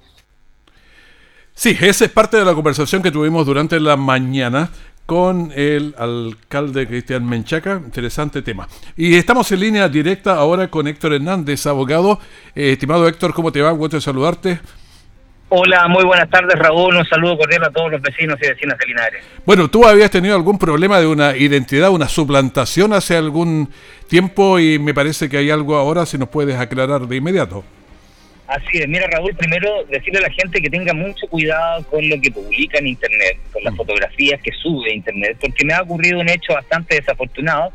Sí, 1.55 1.77
esa 1.81 2.07
es 2.07 2.11
parte 2.11 2.39
de 2.39 2.45
la 2.45 2.55
conversación 2.55 3.03
que 3.03 3.11
tuvimos 3.11 3.45
durante 3.45 3.79
la 3.79 3.97
mañana 3.97 4.71
con 5.05 5.53
el 5.55 5.95
alcalde 5.99 6.87
Cristian 6.87 7.29
Menchaca. 7.29 7.81
Interesante 7.85 8.41
tema. 8.41 8.69
Y 8.97 9.17
estamos 9.17 9.51
en 9.53 9.61
línea 9.61 9.89
directa 9.89 10.37
ahora 10.37 10.69
con 10.69 10.87
Héctor 10.87 11.15
Hernández, 11.15 11.67
abogado. 11.67 12.19
Eh, 12.55 12.73
estimado 12.73 13.07
Héctor, 13.07 13.35
¿cómo 13.35 13.53
te 13.53 13.61
va? 13.61 13.71
Gusto 13.73 13.97
de 13.97 14.01
saludarte. 14.01 14.61
Hola, 15.55 15.87
muy 15.87 16.03
buenas 16.03 16.31
tardes 16.31 16.59
Raúl, 16.59 16.97
un 16.97 17.05
saludo 17.05 17.37
cordial 17.37 17.63
a 17.65 17.71
todos 17.71 17.91
los 17.91 18.01
vecinos 18.01 18.39
y 18.41 18.49
vecinas 18.49 18.79
de 18.79 18.87
Linares. 18.87 19.23
Bueno, 19.45 19.69
tú 19.69 19.85
habías 19.85 20.11
tenido 20.11 20.35
algún 20.35 20.59
problema 20.59 20.99
de 20.99 21.07
una 21.07 21.37
identidad, 21.37 21.91
una 21.91 22.09
suplantación 22.09 22.95
hace 22.95 23.19
algún 23.19 23.69
tiempo 24.09 24.59
y 24.59 24.79
me 24.79 24.95
parece 24.95 25.29
que 25.29 25.37
hay 25.37 25.51
algo 25.51 25.77
ahora, 25.77 26.07
si 26.07 26.17
nos 26.17 26.31
puedes 26.31 26.57
aclarar 26.57 27.03
de 27.03 27.17
inmediato. 27.17 27.63
Así 28.47 28.79
es, 28.79 28.89
mira 28.89 29.07
Raúl, 29.09 29.35
primero 29.35 29.85
decirle 29.91 30.21
a 30.21 30.23
la 30.23 30.31
gente 30.31 30.59
que 30.59 30.71
tenga 30.71 30.95
mucho 30.95 31.27
cuidado 31.29 31.85
con 31.85 32.09
lo 32.09 32.19
que 32.19 32.31
publica 32.31 32.79
en 32.79 32.87
Internet, 32.87 33.37
con 33.53 33.63
las 33.63 33.75
mm. 33.75 33.77
fotografías 33.77 34.41
que 34.41 34.53
sube 34.53 34.91
a 34.91 34.95
Internet, 34.95 35.37
porque 35.39 35.67
me 35.67 35.75
ha 35.75 35.83
ocurrido 35.83 36.19
un 36.19 36.31
hecho 36.31 36.55
bastante 36.55 36.95
desafortunado, 36.95 37.71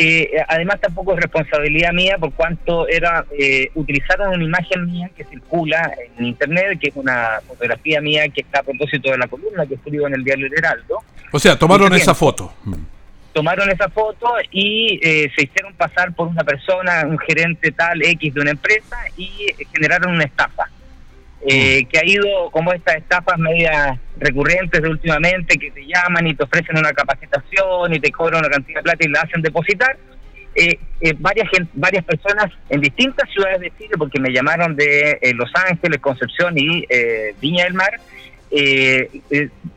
eh, 0.00 0.30
además 0.46 0.80
tampoco 0.80 1.14
es 1.14 1.20
responsabilidad 1.20 1.92
mía 1.92 2.18
por 2.18 2.32
cuanto 2.32 2.86
era 2.86 3.24
eh, 3.36 3.70
utilizaron 3.74 4.34
una 4.34 4.44
imagen 4.44 4.86
mía 4.86 5.10
que 5.16 5.24
circula 5.24 5.92
en 6.16 6.26
Internet, 6.26 6.78
que 6.80 6.90
es 6.90 6.96
una 6.96 7.40
fotografía 7.46 8.00
mía 8.00 8.28
que 8.28 8.42
está 8.42 8.60
a 8.60 8.62
propósito 8.62 9.10
de 9.10 9.18
la 9.18 9.26
columna 9.26 9.66
que 9.66 9.74
escribo 9.74 10.06
en 10.06 10.14
el 10.14 10.22
diario 10.22 10.46
El 10.46 10.54
Heraldo. 10.56 11.02
O 11.32 11.38
sea, 11.38 11.58
tomaron 11.58 11.92
esa 11.94 12.14
foto 12.14 12.54
tomaron 13.32 13.70
esa 13.70 13.88
foto 13.88 14.26
y 14.50 14.98
eh, 15.00 15.30
se 15.36 15.44
hicieron 15.44 15.72
pasar 15.74 16.12
por 16.12 16.26
una 16.26 16.42
persona, 16.42 17.04
un 17.06 17.18
gerente 17.18 17.70
tal 17.70 18.02
X 18.02 18.34
de 18.34 18.40
una 18.40 18.50
empresa 18.50 18.96
y 19.16 19.30
generaron 19.72 20.14
una 20.14 20.24
estafa. 20.24 20.68
Eh, 21.46 21.84
que 21.84 21.98
ha 21.98 22.04
ido 22.04 22.50
como 22.50 22.72
estas 22.72 22.96
estafas 22.96 23.38
medias 23.38 23.96
recurrentes 24.16 24.82
de 24.82 24.88
últimamente 24.88 25.56
que 25.56 25.70
te 25.70 25.86
llaman 25.86 26.26
y 26.26 26.34
te 26.34 26.42
ofrecen 26.42 26.76
una 26.76 26.92
capacitación 26.92 27.94
y 27.94 28.00
te 28.00 28.10
cobran 28.10 28.40
una 28.40 28.50
cantidad 28.50 28.80
de 28.80 28.82
plata 28.82 29.04
y 29.04 29.08
la 29.08 29.20
hacen 29.20 29.42
depositar. 29.42 29.96
Eh, 30.56 30.76
varias 31.18 31.48
varias 31.74 32.04
personas 32.04 32.46
en 32.68 32.80
distintas 32.80 33.30
ciudades 33.30 33.60
de 33.60 33.72
Chile, 33.78 33.94
porque 33.96 34.18
me 34.18 34.32
llamaron 34.32 34.74
de 34.74 35.16
Los 35.36 35.50
Ángeles, 35.54 36.00
Concepción 36.00 36.58
y 36.58 36.84
Viña 37.40 37.64
del 37.64 37.74
Mar, 37.74 38.00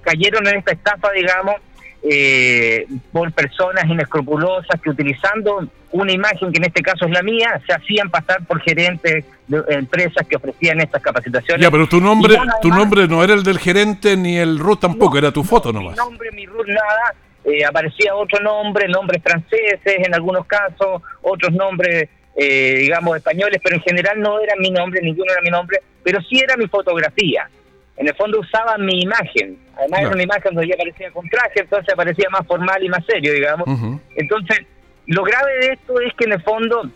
cayeron 0.02 0.48
en 0.48 0.58
esta 0.58 0.72
estafa, 0.72 1.12
digamos, 1.12 1.58
eh, 2.04 2.88
por 3.12 3.32
personas 3.32 3.86
inescrupulosas 3.86 4.82
que 4.82 4.90
utilizando 4.90 5.68
una 5.92 6.12
imagen 6.12 6.52
que 6.52 6.58
en 6.58 6.66
este 6.66 6.82
caso 6.82 7.06
es 7.06 7.12
la 7.12 7.22
mía, 7.22 7.62
se 7.68 7.74
hacían 7.74 8.10
pasar 8.10 8.46
por 8.46 8.62
gerentes 8.62 9.26
de 9.48 9.64
empresas 9.70 10.26
que 10.28 10.36
ofrecían 10.38 10.80
estas 10.80 11.02
capacitaciones. 11.02 11.62
Ya, 11.62 11.72
pero 11.72 11.88
tu 11.88 12.00
nombre, 12.00 12.38
tu 12.62 12.70
nombre 12.70 13.08
no 13.08 13.24
era 13.24 13.34
el 13.34 13.44
del 13.44 13.60
gerente 13.60 14.16
ni 14.16 14.38
el 14.38 14.58
RUT 14.60 14.80
tampoco, 14.82 15.18
era 15.18 15.32
tu 15.32 15.44
foto 15.44 15.74
nomás. 15.74 15.94
Mi 15.94 15.98
nombre, 15.98 16.32
mi 16.32 16.46
RUT, 16.46 16.68
nada. 16.68 17.14
eh, 17.44 17.66
aparecía 17.66 18.16
otro 18.16 18.40
nombre, 18.44 18.88
nombres 18.88 19.22
franceses 19.24 19.80
en 20.06 20.14
algunos 20.14 20.46
casos, 20.46 21.02
otros 21.22 21.52
nombres, 21.52 22.10
eh, 22.36 22.76
digamos, 22.80 23.18
españoles, 23.18 23.60
pero 23.64 23.76
en 23.76 23.82
general 23.82 24.20
no 24.20 24.40
era 24.40 24.54
mi 24.58 24.72
nombre, 24.72 25.02
ninguno 25.02 25.32
era 25.32 25.42
mi 25.42 25.50
nombre, 25.50 25.80
pero 26.04 26.22
sí 26.22 26.40
era 26.40 26.56
mi 26.56 26.68
fotografía. 26.68 27.50
En 27.98 28.08
el 28.08 28.16
fondo 28.16 28.40
usaba 28.40 28.78
mi 28.78 29.02
imagen. 29.02 29.58
Además 29.78 30.00
era 30.02 30.10
una 30.12 30.24
imagen 30.24 30.54
donde 30.56 30.70
yo 30.70 30.76
aparecía 30.76 31.12
con 31.12 31.28
traje, 31.30 31.60
entonces 31.60 31.94
aparecía 31.94 32.30
más 32.32 32.48
formal 32.48 32.82
y 32.84 32.90
más 32.90 33.06
serio, 33.06 33.34
digamos. 33.34 33.68
Entonces, 34.16 34.60
lo 35.12 35.24
grave 35.24 35.52
de 35.60 35.74
esto 35.74 36.00
es 36.00 36.14
que 36.14 36.24
en 36.24 36.32
el 36.32 36.42
fondo 36.42 36.90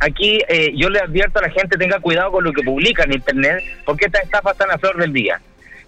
aquí 0.00 0.40
eh, 0.48 0.72
yo 0.74 0.88
le 0.88 0.98
advierto 0.98 1.38
a 1.38 1.42
la 1.42 1.50
gente 1.50 1.76
tenga 1.76 2.00
cuidado 2.00 2.32
con 2.32 2.42
lo 2.42 2.54
que 2.54 2.62
publica 2.62 3.04
en 3.04 3.12
internet 3.12 3.62
porque 3.84 4.06
estas 4.06 4.24
estafas 4.24 4.52
están 4.52 4.70
a 4.70 4.78
flor 4.78 4.96
del 4.96 5.12
día. 5.12 5.38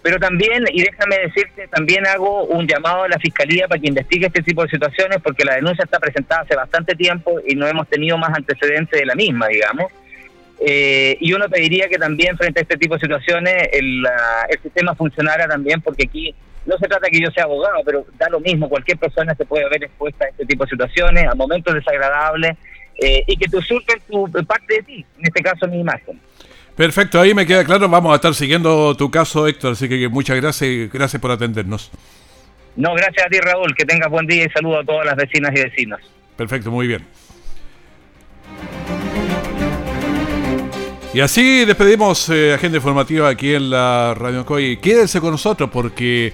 Pero 0.03 0.19
también, 0.19 0.65
y 0.71 0.83
déjame 0.83 1.17
decirte, 1.17 1.67
también 1.67 2.05
hago 2.05 2.43
un 2.43 2.67
llamado 2.67 3.03
a 3.03 3.07
la 3.07 3.17
Fiscalía 3.17 3.67
para 3.67 3.81
que 3.81 3.87
investigue 3.87 4.27
este 4.27 4.43
tipo 4.43 4.61
de 4.61 4.69
situaciones 4.69 5.17
porque 5.23 5.43
la 5.43 5.55
denuncia 5.55 5.83
está 5.83 5.99
presentada 5.99 6.41
hace 6.41 6.55
bastante 6.55 6.93
tiempo 6.93 7.39
y 7.45 7.55
no 7.55 7.65
hemos 7.67 7.87
tenido 7.87 8.19
más 8.19 8.35
antecedentes 8.35 8.99
de 8.99 9.05
la 9.07 9.15
misma, 9.15 9.47
digamos. 9.47 9.91
Eh, 10.59 11.17
y 11.19 11.33
uno 11.33 11.49
pediría 11.49 11.89
que 11.89 11.97
también 11.97 12.37
frente 12.37 12.59
a 12.59 12.63
este 12.63 12.77
tipo 12.77 12.93
de 12.93 12.99
situaciones 12.99 13.69
el, 13.73 14.05
el 14.49 14.61
sistema 14.61 14.93
funcionara 14.93 15.47
también 15.47 15.81
porque 15.81 16.03
aquí 16.03 16.35
no 16.67 16.77
se 16.77 16.87
trata 16.87 17.09
que 17.09 17.19
yo 17.19 17.31
sea 17.31 17.45
abogado, 17.45 17.77
pero 17.85 18.05
da 18.19 18.29
lo 18.29 18.39
mismo, 18.39 18.69
cualquier 18.69 18.97
persona 18.97 19.33
se 19.35 19.45
puede 19.45 19.67
ver 19.69 19.85
expuesta 19.85 20.25
a 20.25 20.29
este 20.29 20.45
tipo 20.45 20.65
de 20.65 20.69
situaciones, 20.69 21.25
a 21.25 21.33
momentos 21.33 21.73
desagradables, 21.73 22.57
eh, 22.97 23.23
y 23.25 23.37
que 23.37 23.47
te 23.47 23.57
usurpen 23.57 24.01
tu 24.07 24.29
parte 24.45 24.75
de 24.75 24.83
ti, 24.83 25.05
en 25.17 25.25
este 25.25 25.41
caso 25.41 25.67
mi 25.67 25.79
imagen. 25.79 26.19
Perfecto, 26.75 27.19
ahí 27.19 27.33
me 27.33 27.45
queda 27.45 27.63
claro, 27.63 27.87
vamos 27.87 28.11
a 28.11 28.15
estar 28.15 28.35
siguiendo 28.35 28.95
tu 28.95 29.09
caso, 29.09 29.47
Héctor, 29.47 29.71
así 29.71 29.87
que 29.87 30.07
muchas 30.09 30.35
gracias 30.35 30.69
y 30.69 30.87
gracias 30.87 31.21
por 31.21 31.31
atendernos. 31.31 31.89
No, 32.75 32.93
gracias 32.93 33.25
a 33.25 33.29
ti, 33.29 33.39
Raúl, 33.39 33.73
que 33.73 33.85
tengas 33.85 34.09
buen 34.09 34.27
día 34.27 34.45
y 34.45 34.49
saludo 34.49 34.79
a 34.79 34.83
todas 34.83 35.05
las 35.05 35.15
vecinas 35.15 35.51
y 35.55 35.63
vecinos. 35.63 35.99
Perfecto, 36.35 36.69
muy 36.69 36.85
bien. 36.85 37.03
Y 41.13 41.19
así 41.21 41.65
despedimos 41.65 42.29
eh, 42.29 42.53
agenda 42.53 42.77
informativa 42.77 43.29
aquí 43.29 43.55
en 43.55 43.71
la 43.71 44.13
Radio 44.15 44.45
Coy. 44.45 44.77
Quédense 44.77 45.19
con 45.19 45.31
nosotros 45.31 45.69
porque 45.73 46.33